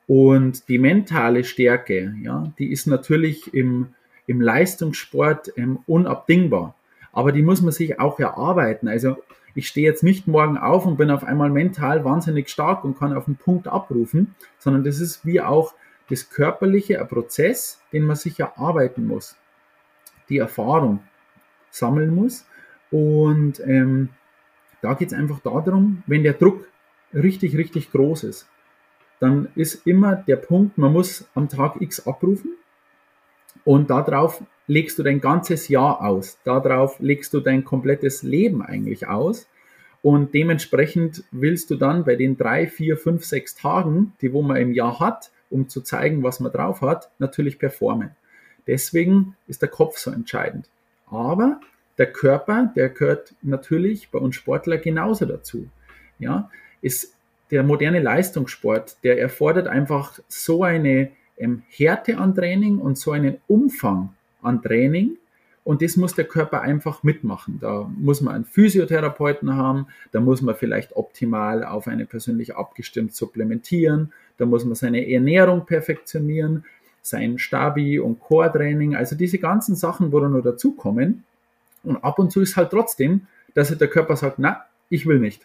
Und 0.07 0.69
die 0.69 0.79
mentale 0.79 1.45
Stärke, 1.45 2.15
ja, 2.23 2.51
die 2.59 2.73
ist 2.73 2.87
natürlich 2.87 3.53
im, 3.53 3.89
im 4.27 4.41
Leistungssport 4.41 5.53
ähm, 5.57 5.81
unabdingbar. 5.87 6.75
Aber 7.13 7.33
die 7.33 7.43
muss 7.43 7.61
man 7.61 7.73
sich 7.73 8.01
auch 8.01 8.19
erarbeiten. 8.19 8.89
Also 8.89 9.17
ich 9.55 9.67
stehe 9.67 9.87
jetzt 9.87 10.03
nicht 10.03 10.29
morgen 10.29 10.57
auf 10.57 10.87
und 10.87 10.97
bin 10.97 11.11
auf 11.11 11.25
einmal 11.25 11.51
mental 11.51 12.05
wahnsinnig 12.05 12.49
stark 12.49 12.85
und 12.85 12.99
kann 12.99 13.13
auf 13.13 13.25
den 13.25 13.37
Punkt 13.37 13.67
abrufen, 13.67 14.35
sondern 14.59 14.85
das 14.85 15.01
ist 15.01 15.27
wie 15.27 15.41
auch 15.41 15.75
das 16.11 16.31
Körperliche, 16.31 17.01
ein 17.01 17.09
Prozess, 17.09 17.81
den 17.93 18.05
man 18.05 18.17
sich 18.17 18.41
erarbeiten 18.41 19.07
muss. 19.07 19.37
Die 20.29 20.39
Erfahrung 20.39 21.01
sammeln 21.71 22.15
muss. 22.15 22.47
Und 22.91 23.61
ähm, 23.61 24.11
da 24.81 24.95
geht 24.95 25.09
es 25.09 25.15
einfach 25.15 25.41
darum, 25.41 26.03
wenn 26.07 26.23
der 26.23 26.35
Druck 26.35 26.67
richtig, 27.13 27.57
richtig 27.57 27.91
groß 27.91 28.25
ist, 28.25 28.49
dann 29.21 29.49
ist 29.55 29.87
immer 29.87 30.17
der 30.17 30.37
Punkt, 30.37 30.79
man 30.79 30.93
muss 30.93 31.29
am 31.35 31.49
Tag 31.49 31.81
X 31.81 32.07
abrufen 32.07 32.53
und 33.65 33.91
darauf 33.91 34.43
legst 34.67 34.99
du 34.99 35.03
dein 35.03 35.21
ganzes 35.21 35.69
Jahr 35.69 36.03
aus. 36.03 36.39
Darauf 36.45 37.01
legst 37.01 37.35
du 37.35 37.41
dein 37.41 37.65
komplettes 37.65 38.23
Leben 38.23 38.63
eigentlich 38.63 39.09
aus. 39.09 39.49
Und 40.01 40.33
dementsprechend 40.35 41.25
willst 41.33 41.71
du 41.71 41.75
dann 41.75 42.05
bei 42.05 42.15
den 42.15 42.37
drei, 42.37 42.69
vier, 42.69 42.97
fünf, 42.97 43.25
sechs 43.25 43.57
Tagen, 43.57 44.13
die 44.21 44.33
wo 44.33 44.43
man 44.43 44.59
im 44.59 44.73
Jahr 44.73 45.01
hat, 45.01 45.33
um 45.51 45.69
zu 45.69 45.81
zeigen, 45.81 46.23
was 46.23 46.41
man 46.41 46.53
drauf 46.53 46.81
hat, 46.81 47.11
natürlich 47.19 47.59
performen. 47.59 48.11
Deswegen 48.67 49.37
ist 49.47 49.63
der 49.63 49.69
Kopf 49.69 49.99
so 49.99 50.11
entscheidend. 50.11 50.69
Aber 51.07 51.61
der 51.97 52.13
Körper, 52.13 52.73
der 52.77 52.91
gehört 52.91 53.35
natürlich 53.43 54.11
bei 54.11 54.19
uns 54.19 54.37
Sportler 54.37 54.79
genauso 54.79 55.25
dazu. 55.25 55.69
Ja, 56.19 56.51
ist 56.81 57.15
der 57.51 57.63
moderne 57.63 58.01
Leistungssport, 58.01 58.99
der 59.03 59.19
erfordert 59.19 59.69
einfach 59.69 60.19
so 60.29 60.65
eine 60.65 61.11
ähm, 61.39 61.63
Härte 61.69 62.19
an 62.19 62.35
Training 62.35 62.79
und 62.79 62.99
so 62.99 63.13
einen 63.13 63.39
Umfang 63.47 64.15
an 64.43 64.63
Training. 64.63 65.17
Und 65.69 65.83
das 65.83 65.99
muss 65.99 66.15
der 66.15 66.25
Körper 66.25 66.63
einfach 66.63 67.03
mitmachen. 67.03 67.59
Da 67.61 67.91
muss 67.95 68.23
man 68.23 68.35
einen 68.35 68.47
Physiotherapeuten 68.47 69.55
haben, 69.55 69.89
da 70.13 70.21
muss 70.21 70.41
man 70.41 70.55
vielleicht 70.55 70.97
optimal 70.97 71.63
auf 71.63 71.89
eine 71.89 72.07
persönlich 72.07 72.57
abgestimmt 72.57 73.15
supplementieren, 73.15 74.15
da 74.39 74.47
muss 74.47 74.65
man 74.65 74.77
seine 74.77 75.07
Ernährung 75.07 75.67
perfektionieren, 75.67 76.65
sein 77.03 77.39
Stabi- 77.39 77.99
und 77.99 78.19
Core-Training, 78.19 78.97
also 78.97 79.15
diese 79.15 79.37
ganzen 79.37 79.77
Sachen, 79.77 80.11
wo 80.11 80.21
da 80.21 80.31
nur 80.31 80.41
dazukommen. 80.41 81.25
Und 81.83 82.03
ab 82.03 82.19
und 82.19 82.33
zu 82.33 82.41
ist 82.41 82.57
halt 82.57 82.71
trotzdem, 82.71 83.27
dass 83.53 83.77
der 83.77 83.89
Körper 83.89 84.17
sagt, 84.17 84.39
na, 84.39 84.65
ich 84.89 85.05
will 85.05 85.19
nicht. 85.19 85.43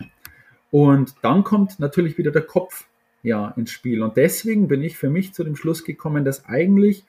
Und 0.72 1.16
dann 1.22 1.44
kommt 1.44 1.82
natürlich 1.82 2.18
wieder 2.18 2.32
der 2.32 2.44
Kopf 2.44 2.86
ja 3.24 3.54
ins 3.58 3.72
Spiel. 3.72 4.02
Und 4.02 4.16
deswegen 4.16 4.70
bin 4.70 4.84
ich 4.84 4.98
für 4.98 5.10
mich 5.10 5.34
zu 5.34 5.44
dem 5.44 5.58
Schluss 5.58 5.84
gekommen, 5.84 6.24
dass 6.24 6.46
eigentlich 6.46 7.04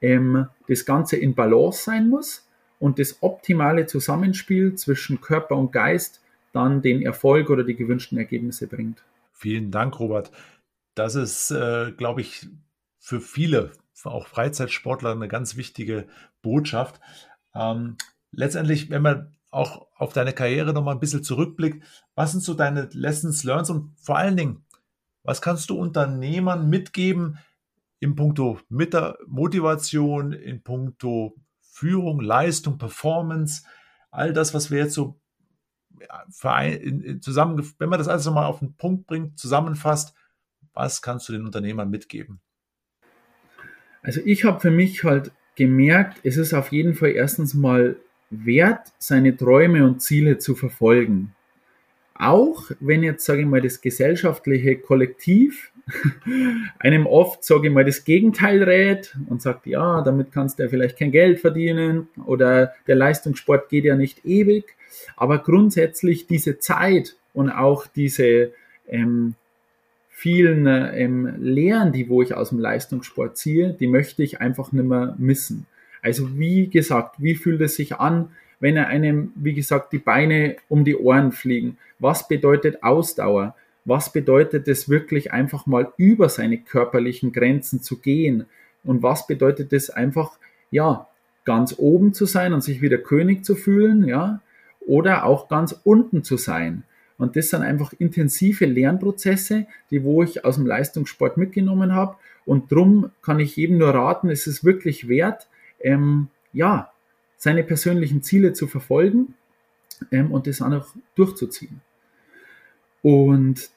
ähm, 0.00 0.46
das 0.68 0.86
Ganze 0.86 1.16
in 1.16 1.34
Balance 1.34 1.82
sein 1.82 2.08
muss 2.08 2.46
und 2.80 2.98
das 2.98 3.22
optimale 3.22 3.86
Zusammenspiel 3.86 4.74
zwischen 4.74 5.20
Körper 5.20 5.56
und 5.56 5.70
Geist 5.70 6.20
dann 6.52 6.82
den 6.82 7.02
Erfolg 7.02 7.48
oder 7.50 7.62
die 7.62 7.76
gewünschten 7.76 8.18
Ergebnisse 8.18 8.66
bringt. 8.66 9.04
Vielen 9.32 9.70
Dank, 9.70 10.00
Robert. 10.00 10.32
Das 10.96 11.14
ist, 11.14 11.52
äh, 11.52 11.92
glaube 11.92 12.22
ich, 12.22 12.48
für 12.98 13.20
viele 13.20 13.70
auch 14.02 14.26
Freizeitsportler 14.26 15.12
eine 15.12 15.28
ganz 15.28 15.56
wichtige 15.56 16.08
Botschaft. 16.42 17.00
Ähm, 17.54 17.96
letztendlich, 18.32 18.90
wenn 18.90 19.02
man 19.02 19.36
auch 19.50 19.86
auf 19.96 20.12
deine 20.12 20.32
Karriere 20.32 20.72
nochmal 20.72 20.94
ein 20.94 21.00
bisschen 21.00 21.22
zurückblickt, 21.22 21.84
was 22.14 22.32
sind 22.32 22.42
so 22.42 22.54
deine 22.54 22.88
Lessons 22.92 23.44
learned 23.44 23.70
und 23.70 23.92
vor 24.00 24.16
allen 24.16 24.36
Dingen, 24.36 24.64
was 25.22 25.42
kannst 25.42 25.68
du 25.70 25.78
Unternehmern 25.78 26.70
mitgeben 26.70 27.38
in 27.98 28.16
puncto 28.16 28.58
Motivation, 28.70 30.32
in 30.32 30.62
puncto 30.62 31.34
Führung, 31.80 32.20
Leistung, 32.20 32.76
Performance, 32.76 33.62
all 34.10 34.34
das, 34.34 34.52
was 34.52 34.70
wir 34.70 34.80
jetzt 34.80 34.92
so 34.92 35.18
zusammen, 37.20 37.72
wenn 37.78 37.88
man 37.88 37.98
das 37.98 38.08
alles 38.08 38.26
nochmal 38.26 38.44
auf 38.44 38.58
den 38.58 38.74
Punkt 38.74 39.06
bringt, 39.06 39.38
zusammenfasst, 39.38 40.14
was 40.74 41.00
kannst 41.00 41.26
du 41.28 41.32
den 41.32 41.46
Unternehmern 41.46 41.88
mitgeben? 41.88 42.40
Also 44.02 44.20
ich 44.24 44.44
habe 44.44 44.60
für 44.60 44.70
mich 44.70 45.04
halt 45.04 45.32
gemerkt, 45.56 46.20
es 46.22 46.36
ist 46.36 46.52
auf 46.52 46.70
jeden 46.70 46.94
Fall 46.94 47.12
erstens 47.12 47.54
mal 47.54 47.96
wert, 48.28 48.92
seine 48.98 49.34
Träume 49.34 49.86
und 49.86 50.02
Ziele 50.02 50.36
zu 50.36 50.54
verfolgen. 50.54 51.34
Auch 52.14 52.70
wenn 52.80 53.02
jetzt, 53.02 53.24
sage 53.24 53.40
ich 53.40 53.46
mal, 53.46 53.62
das 53.62 53.80
gesellschaftliche 53.80 54.78
Kollektiv 54.78 55.72
einem 56.78 57.06
oft, 57.06 57.44
sage 57.44 57.68
ich 57.68 57.72
mal, 57.74 57.84
das 57.84 58.04
Gegenteil 58.04 58.62
rät 58.62 59.16
und 59.28 59.42
sagt, 59.42 59.66
ja, 59.66 60.02
damit 60.02 60.32
kannst 60.32 60.58
du 60.58 60.64
ja 60.64 60.68
vielleicht 60.68 60.98
kein 60.98 61.12
Geld 61.12 61.40
verdienen 61.40 62.08
oder 62.26 62.74
der 62.86 62.96
Leistungssport 62.96 63.68
geht 63.68 63.84
ja 63.84 63.96
nicht 63.96 64.24
ewig. 64.24 64.76
Aber 65.16 65.38
grundsätzlich 65.38 66.26
diese 66.26 66.58
Zeit 66.58 67.16
und 67.32 67.50
auch 67.50 67.86
diese 67.86 68.52
ähm, 68.88 69.34
vielen 70.08 70.66
ähm, 70.66 71.34
Lehren, 71.38 71.92
die 71.92 72.08
wo 72.08 72.20
ich 72.20 72.34
aus 72.34 72.50
dem 72.50 72.58
Leistungssport 72.58 73.38
ziehe, 73.38 73.72
die 73.72 73.86
möchte 73.86 74.22
ich 74.22 74.40
einfach 74.40 74.72
nicht 74.72 74.84
mehr 74.84 75.14
missen. 75.18 75.66
Also 76.02 76.38
wie 76.38 76.68
gesagt, 76.68 77.16
wie 77.18 77.34
fühlt 77.34 77.60
es 77.60 77.76
sich 77.76 77.96
an, 77.96 78.30
wenn 78.58 78.76
einem, 78.76 79.32
wie 79.34 79.54
gesagt, 79.54 79.92
die 79.92 79.98
Beine 79.98 80.56
um 80.68 80.84
die 80.84 80.96
Ohren 80.96 81.32
fliegen? 81.32 81.78
Was 81.98 82.28
bedeutet 82.28 82.82
Ausdauer? 82.82 83.54
Was 83.90 84.12
bedeutet 84.12 84.68
es 84.68 84.88
wirklich 84.88 85.32
einfach 85.32 85.66
mal 85.66 85.92
über 85.96 86.28
seine 86.28 86.58
körperlichen 86.58 87.32
Grenzen 87.32 87.82
zu 87.82 87.98
gehen? 87.98 88.46
Und 88.84 89.02
was 89.02 89.26
bedeutet 89.26 89.72
es 89.72 89.90
einfach, 89.90 90.38
ja, 90.70 91.08
ganz 91.44 91.74
oben 91.76 92.14
zu 92.14 92.24
sein 92.24 92.52
und 92.52 92.62
sich 92.62 92.82
wieder 92.82 92.98
König 92.98 93.44
zu 93.44 93.56
fühlen, 93.56 94.06
ja? 94.06 94.42
Oder 94.78 95.24
auch 95.24 95.48
ganz 95.48 95.80
unten 95.82 96.22
zu 96.22 96.36
sein? 96.36 96.84
Und 97.18 97.34
das 97.34 97.48
sind 97.48 97.62
einfach 97.62 97.92
intensive 97.98 98.64
Lernprozesse, 98.64 99.66
die 99.90 100.04
wo 100.04 100.22
ich 100.22 100.44
aus 100.44 100.54
dem 100.54 100.66
Leistungssport 100.66 101.36
mitgenommen 101.36 101.92
habe. 101.92 102.14
Und 102.46 102.70
drum 102.70 103.10
kann 103.22 103.40
ich 103.40 103.56
jedem 103.56 103.78
nur 103.78 103.90
raten, 103.92 104.30
es 104.30 104.46
ist 104.46 104.62
wirklich 104.62 105.08
wert, 105.08 105.48
ähm, 105.80 106.28
ja, 106.52 106.92
seine 107.38 107.64
persönlichen 107.64 108.22
Ziele 108.22 108.52
zu 108.52 108.68
verfolgen 108.68 109.34
ähm, 110.12 110.30
und 110.30 110.46
das 110.46 110.62
auch 110.62 110.68
noch 110.68 110.94
durchzuziehen. 111.16 111.80
Und 113.02 113.68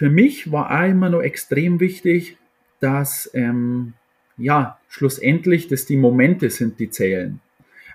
für 0.00 0.08
mich 0.08 0.50
war 0.50 0.70
auch 0.70 0.88
immer 0.88 1.10
noch 1.10 1.20
extrem 1.20 1.78
wichtig, 1.78 2.38
dass 2.80 3.30
ähm, 3.34 3.92
ja 4.38 4.78
schlussendlich, 4.88 5.68
dass 5.68 5.84
die 5.84 5.98
Momente 5.98 6.48
sind, 6.48 6.80
die 6.80 6.88
zählen. 6.88 7.38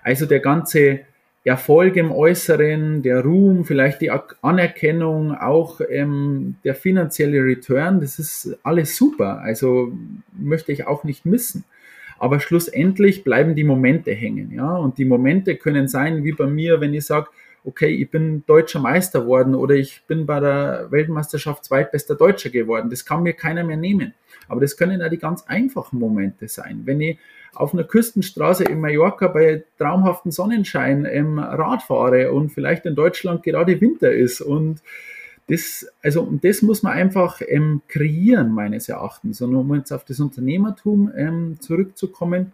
Also 0.04 0.24
der 0.24 0.38
ganze 0.38 1.00
Erfolg 1.42 1.96
im 1.96 2.12
Äußeren, 2.12 3.02
der 3.02 3.24
Ruhm, 3.24 3.64
vielleicht 3.64 4.02
die 4.02 4.12
Anerkennung, 4.40 5.34
auch 5.34 5.80
ähm, 5.90 6.54
der 6.62 6.76
finanzielle 6.76 7.42
Return, 7.42 7.98
das 7.98 8.20
ist 8.20 8.56
alles 8.62 8.96
super. 8.96 9.40
Also 9.40 9.92
möchte 10.32 10.70
ich 10.70 10.86
auch 10.86 11.02
nicht 11.02 11.26
missen. 11.26 11.64
Aber 12.20 12.38
schlussendlich 12.38 13.24
bleiben 13.24 13.56
die 13.56 13.64
Momente 13.64 14.12
hängen, 14.12 14.52
ja. 14.52 14.76
Und 14.76 14.98
die 14.98 15.06
Momente 15.06 15.56
können 15.56 15.88
sein, 15.88 16.22
wie 16.22 16.30
bei 16.30 16.46
mir, 16.46 16.80
wenn 16.80 16.94
ich 16.94 17.04
sage, 17.04 17.30
okay, 17.66 17.88
ich 17.88 18.10
bin 18.10 18.44
deutscher 18.46 18.78
Meister 18.78 19.22
geworden 19.22 19.54
oder 19.54 19.74
ich 19.74 20.02
bin 20.06 20.24
bei 20.24 20.38
der 20.40 20.86
Weltmeisterschaft 20.90 21.64
zweitbester 21.64 22.14
Deutscher 22.14 22.50
geworden. 22.50 22.88
Das 22.90 23.04
kann 23.04 23.24
mir 23.24 23.32
keiner 23.32 23.64
mehr 23.64 23.76
nehmen. 23.76 24.14
Aber 24.48 24.60
das 24.60 24.76
können 24.76 25.00
ja 25.00 25.08
die 25.08 25.18
ganz 25.18 25.44
einfachen 25.48 25.98
Momente 25.98 26.46
sein. 26.46 26.82
Wenn 26.84 27.00
ich 27.00 27.18
auf 27.54 27.74
einer 27.74 27.84
Küstenstraße 27.84 28.64
in 28.64 28.80
Mallorca 28.80 29.28
bei 29.28 29.64
traumhaftem 29.78 30.30
Sonnenschein 30.30 31.04
im 31.04 31.38
Rad 31.38 31.82
fahre 31.82 32.32
und 32.32 32.50
vielleicht 32.50 32.86
in 32.86 32.94
Deutschland 32.94 33.42
gerade 33.42 33.80
Winter 33.80 34.12
ist 34.12 34.40
und 34.40 34.80
das, 35.48 35.86
also, 36.02 36.22
und 36.22 36.44
das 36.44 36.62
muss 36.62 36.82
man 36.82 36.92
einfach 36.92 37.40
ähm, 37.46 37.82
kreieren, 37.88 38.50
meines 38.50 38.88
Erachtens. 38.88 39.40
Und 39.40 39.54
um 39.54 39.74
jetzt 39.76 39.92
auf 39.92 40.04
das 40.04 40.18
Unternehmertum 40.18 41.12
ähm, 41.16 41.56
zurückzukommen, 41.60 42.52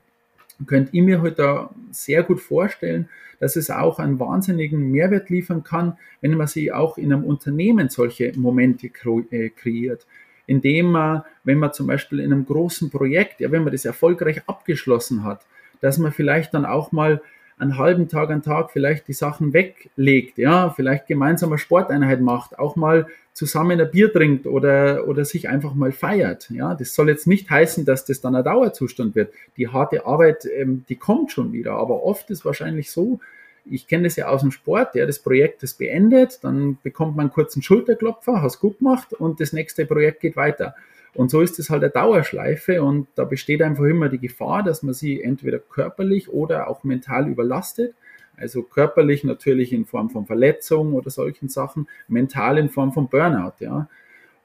könnt 0.67 0.93
ihr 0.93 1.03
mir 1.03 1.23
heute 1.23 1.69
sehr 1.91 2.23
gut 2.23 2.41
vorstellen, 2.41 3.09
dass 3.41 3.57
es 3.57 3.71
auch 3.71 3.99
einen 3.99 4.21
wahnsinnigen 4.21 4.91
Mehrwert 4.91 5.29
liefern 5.29 5.65
kann, 5.65 5.99
wenn 6.21 6.37
man 6.37 6.47
sich 6.47 6.73
auch 6.73 6.97
in 6.97 7.13
einem 7.13 7.25
Unternehmen 7.25 7.89
solche 7.89 8.33
Momente 8.37 8.87
äh, 9.31 9.49
kreiert. 9.49 10.07
Indem 10.47 10.93
man, 10.93 11.23
wenn 11.45 11.59
man 11.59 11.73
zum 11.73 11.87
Beispiel 11.87 12.21
in 12.21 12.33
einem 12.33 12.45
großen 12.45 12.91
Projekt, 12.91 13.41
ja, 13.41 13.51
wenn 13.51 13.65
man 13.65 13.73
das 13.73 13.85
erfolgreich 13.85 14.43
abgeschlossen 14.47 15.25
hat, 15.25 15.47
dass 15.81 15.99
man 15.99 16.13
vielleicht 16.13 16.55
dann 16.55 16.65
auch 16.65 16.93
mal 16.93 17.21
einen 17.63 17.79
halben 17.79 18.09
Tag, 18.09 18.31
einen 18.31 18.43
Tag 18.43 18.71
vielleicht 18.71 19.09
die 19.09 19.13
Sachen 19.13 19.53
weglegt, 19.53 20.37
ja, 20.39 20.71
vielleicht 20.71 21.05
eine 21.11 21.59
Sporteinheit 21.59 22.21
macht, 22.21 22.59
auch 22.59 22.77
mal 22.77 23.07
zusammen 23.33 23.81
ein 23.81 23.91
Bier 23.91 24.13
trinkt 24.13 24.47
oder, 24.47 25.09
oder 25.09 25.25
sich 25.25 25.49
einfach 25.49 25.75
mal 25.75 25.93
feiert, 25.93 26.51
ja. 26.51 26.75
Das 26.75 26.95
soll 26.95 27.09
jetzt 27.09 27.27
nicht 27.27 27.49
heißen, 27.49 27.85
dass 27.85 28.05
das 28.05 28.21
dann 28.21 28.35
ein 28.35 28.45
Dauerzustand 28.45 29.15
wird. 29.15 29.33
Die 29.57 29.69
harte 29.69 30.05
Arbeit, 30.05 30.45
ähm, 30.45 30.85
die 30.89 30.97
kommt 30.97 31.33
schon 31.33 31.53
wieder, 31.53 31.73
aber 31.73 32.03
oft 32.03 32.31
ist 32.31 32.45
wahrscheinlich 32.45 32.91
so, 32.91 33.21
ich 33.65 33.87
kenne 33.87 34.05
das 34.05 34.17
ja 34.17 34.27
aus 34.27 34.41
dem 34.41 34.51
Sport, 34.51 34.97
ja, 34.97 35.07
das 35.07 35.21
Projekt 35.21 35.63
ist 35.63 35.79
beendet, 35.79 36.41
dann 36.43 36.79
bekommt 36.83 37.17
man 37.17 37.27
einen 37.27 37.33
kurzen 37.33 37.63
Schulterklopfer, 37.63 38.43
hast 38.43 38.61
gut 38.61 38.79
gemacht 38.79 39.13
und 39.15 39.41
das 39.41 39.53
nächste 39.53 39.87
Projekt 39.87 40.21
geht 40.21 40.37
weiter. 40.37 40.75
Und 41.15 41.31
so 41.31 41.41
ist 41.43 41.59
es 41.59 41.69
halt 41.69 41.83
eine 41.83 41.93
Dauerschleife 41.93 42.83
und 42.83 43.07
da 43.17 43.25
besteht 43.25 43.61
einfach 43.61 43.85
immer 43.85 44.09
die 44.09 44.19
Gefahr, 44.19 44.63
dass 44.63 44.83
man 44.83 44.95
sie 44.95 45.23
entweder 45.23 45.59
körperlich 45.59 46.31
oder 46.31 46.69
auch 46.69 46.85
mental 46.85 47.29
überlastet. 47.29 47.95
Also 48.37 48.63
körperlich 48.63 49.23
natürlich 49.25 49.73
in 49.73 49.85
Form 49.85 50.09
von 50.09 50.27
Verletzung 50.27 50.95
oder 50.95 51.11
solchen 51.11 51.49
Sachen, 51.49 51.87
mental 52.09 52.57
in 52.57 52.71
Form 52.71 52.93
von 52.93 53.09
Burnout, 53.09 53.53
ja. 53.61 53.89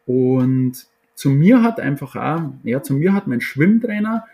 Und 0.06 0.88
zu 1.16 1.30
mir 1.30 1.64
hat 1.64 1.80
einfach 1.80 2.16
auch, 2.16 2.52
ja, 2.64 2.84
zu 2.84 2.94
mir 2.94 3.14
hat 3.14 3.28
mein 3.28 3.42
Schwimmtrainer 3.42 4.26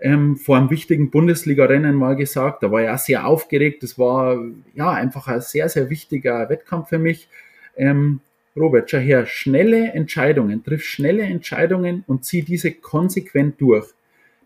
ähm, 0.00 0.36
vor 0.36 0.56
einem 0.56 0.70
wichtigen 0.70 1.10
Bundesliga-Rennen 1.10 1.94
mal 1.94 2.16
gesagt. 2.16 2.62
Da 2.62 2.70
war 2.70 2.82
ich 2.82 2.88
auch 2.88 2.98
sehr 2.98 3.26
aufgeregt. 3.26 3.82
Das 3.82 3.98
war 3.98 4.38
ja 4.74 4.90
einfach 4.90 5.26
ein 5.28 5.40
sehr, 5.40 5.68
sehr 5.68 5.90
wichtiger 5.90 6.48
Wettkampf 6.48 6.88
für 6.88 6.98
mich. 6.98 7.28
Ähm, 7.76 8.20
Robert, 8.56 8.90
schau 8.90 8.98
her, 8.98 9.26
schnelle 9.26 9.92
Entscheidungen, 9.92 10.64
triff 10.64 10.84
schnelle 10.84 11.22
Entscheidungen 11.22 12.04
und 12.06 12.24
zieh 12.24 12.42
diese 12.42 12.72
konsequent 12.72 13.60
durch. 13.60 13.86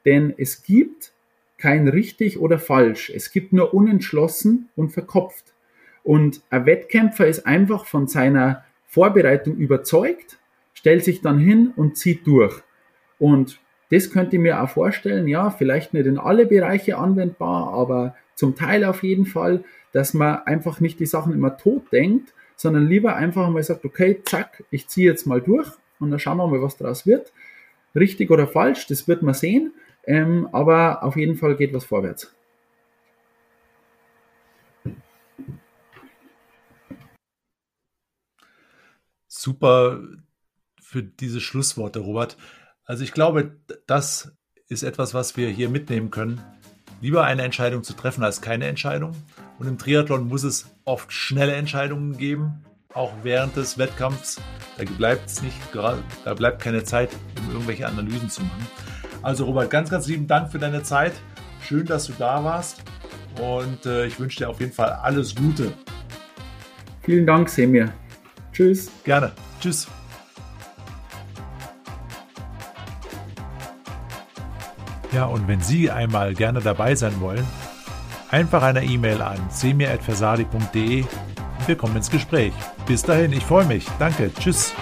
Denn 0.04 0.34
es 0.36 0.62
gibt 0.62 1.12
kein 1.58 1.88
richtig 1.88 2.38
oder 2.40 2.58
falsch. 2.58 3.10
Es 3.10 3.30
gibt 3.30 3.52
nur 3.52 3.72
unentschlossen 3.74 4.68
und 4.74 4.90
verkopft. 4.90 5.54
Und 6.02 6.42
ein 6.50 6.66
Wettkämpfer 6.66 7.26
ist 7.26 7.46
einfach 7.46 7.84
von 7.84 8.08
seiner 8.08 8.64
Vorbereitung 8.86 9.56
überzeugt, 9.56 10.38
stellt 10.72 11.04
sich 11.04 11.20
dann 11.20 11.38
hin 11.38 11.72
und 11.76 11.96
zieht 11.96 12.26
durch. 12.26 12.62
Und 13.18 13.60
das 13.90 14.10
könnte 14.10 14.36
ich 14.36 14.42
mir 14.42 14.62
auch 14.62 14.70
vorstellen, 14.70 15.28
ja, 15.28 15.50
vielleicht 15.50 15.94
nicht 15.94 16.06
in 16.06 16.18
alle 16.18 16.46
Bereiche 16.46 16.96
anwendbar, 16.96 17.72
aber 17.72 18.16
zum 18.34 18.56
Teil 18.56 18.84
auf 18.84 19.02
jeden 19.02 19.26
Fall, 19.26 19.62
dass 19.92 20.14
man 20.14 20.38
einfach 20.46 20.80
nicht 20.80 20.98
die 21.00 21.06
Sachen 21.06 21.34
immer 21.34 21.56
tot 21.56 21.92
denkt, 21.92 22.32
sondern 22.60 22.86
lieber 22.86 23.16
einfach 23.16 23.48
mal 23.48 23.62
sagt, 23.62 23.86
okay, 23.86 24.20
zack, 24.22 24.62
ich 24.70 24.86
ziehe 24.86 25.10
jetzt 25.10 25.26
mal 25.26 25.40
durch 25.40 25.66
und 25.98 26.10
dann 26.10 26.18
schauen 26.18 26.36
wir 26.36 26.46
mal, 26.46 26.60
was 26.60 26.76
daraus 26.76 27.06
wird. 27.06 27.32
Richtig 27.94 28.30
oder 28.30 28.46
falsch, 28.46 28.86
das 28.86 29.08
wird 29.08 29.22
man 29.22 29.32
sehen, 29.32 29.72
ähm, 30.04 30.46
aber 30.52 31.02
auf 31.02 31.16
jeden 31.16 31.36
Fall 31.36 31.56
geht 31.56 31.72
was 31.72 31.86
vorwärts. 31.86 32.36
Super 39.26 40.02
für 40.82 41.02
diese 41.02 41.40
Schlussworte, 41.40 42.00
Robert. 42.00 42.36
Also 42.84 43.04
ich 43.04 43.12
glaube, 43.12 43.56
das 43.86 44.36
ist 44.68 44.82
etwas, 44.82 45.14
was 45.14 45.38
wir 45.38 45.48
hier 45.48 45.70
mitnehmen 45.70 46.10
können. 46.10 46.42
Lieber 47.00 47.24
eine 47.24 47.42
Entscheidung 47.42 47.82
zu 47.82 47.94
treffen 47.94 48.22
als 48.22 48.40
keine 48.40 48.66
Entscheidung. 48.66 49.12
Und 49.58 49.66
im 49.66 49.78
Triathlon 49.78 50.28
muss 50.28 50.42
es 50.42 50.70
oft 50.84 51.12
schnelle 51.12 51.54
Entscheidungen 51.54 52.16
geben, 52.16 52.64
auch 52.94 53.12
während 53.22 53.56
des 53.56 53.78
Wettkampfs. 53.78 54.40
Da 54.76 54.84
bleibt 54.96 55.28
es 55.28 55.42
nicht, 55.42 55.56
da 55.72 56.34
bleibt 56.34 56.62
keine 56.62 56.84
Zeit, 56.84 57.10
um 57.38 57.52
irgendwelche 57.52 57.86
Analysen 57.86 58.30
zu 58.30 58.42
machen. 58.42 58.66
Also 59.22 59.44
Robert, 59.44 59.70
ganz, 59.70 59.90
ganz 59.90 60.06
lieben 60.06 60.26
Dank 60.26 60.50
für 60.50 60.58
deine 60.58 60.82
Zeit. 60.82 61.12
Schön, 61.62 61.86
dass 61.86 62.06
du 62.06 62.12
da 62.18 62.42
warst. 62.42 62.82
Und 63.40 63.86
äh, 63.86 64.06
ich 64.06 64.18
wünsche 64.18 64.38
dir 64.38 64.48
auf 64.48 64.60
jeden 64.60 64.72
Fall 64.72 64.90
alles 64.90 65.34
Gute. 65.34 65.72
Vielen 67.02 67.26
Dank, 67.26 67.48
Semir. 67.48 67.92
Tschüss. 68.52 68.90
Gerne. 69.04 69.32
Tschüss. 69.60 69.88
Ja, 75.12 75.24
und 75.24 75.48
wenn 75.48 75.60
Sie 75.60 75.90
einmal 75.90 76.34
gerne 76.34 76.60
dabei 76.60 76.94
sein 76.94 77.20
wollen, 77.20 77.46
einfach 78.30 78.62
eine 78.62 78.84
E-Mail 78.84 79.20
an 79.22 79.38
semir.versali.de 79.50 81.02
und 81.02 81.68
wir 81.68 81.76
kommen 81.76 81.96
ins 81.96 82.10
Gespräch. 82.10 82.52
Bis 82.86 83.02
dahin, 83.02 83.32
ich 83.32 83.44
freue 83.44 83.64
mich. 83.64 83.86
Danke. 83.98 84.30
Tschüss. 84.38 84.72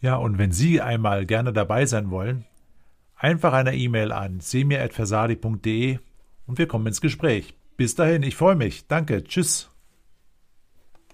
Ja, 0.00 0.16
und 0.16 0.38
wenn 0.38 0.52
Sie 0.52 0.80
einmal 0.80 1.26
gerne 1.26 1.52
dabei 1.52 1.86
sein 1.86 2.10
wollen, 2.10 2.44
einfach 3.16 3.52
eine 3.52 3.74
E-Mail 3.74 4.12
an 4.12 4.40
semir.versadi.de 4.40 5.98
und 6.46 6.58
wir 6.58 6.68
kommen 6.68 6.86
ins 6.86 7.00
Gespräch. 7.00 7.54
Bis 7.76 7.94
dahin, 7.94 8.22
ich 8.22 8.36
freue 8.36 8.56
mich. 8.56 8.86
Danke. 8.86 9.24
Tschüss. 9.24 9.70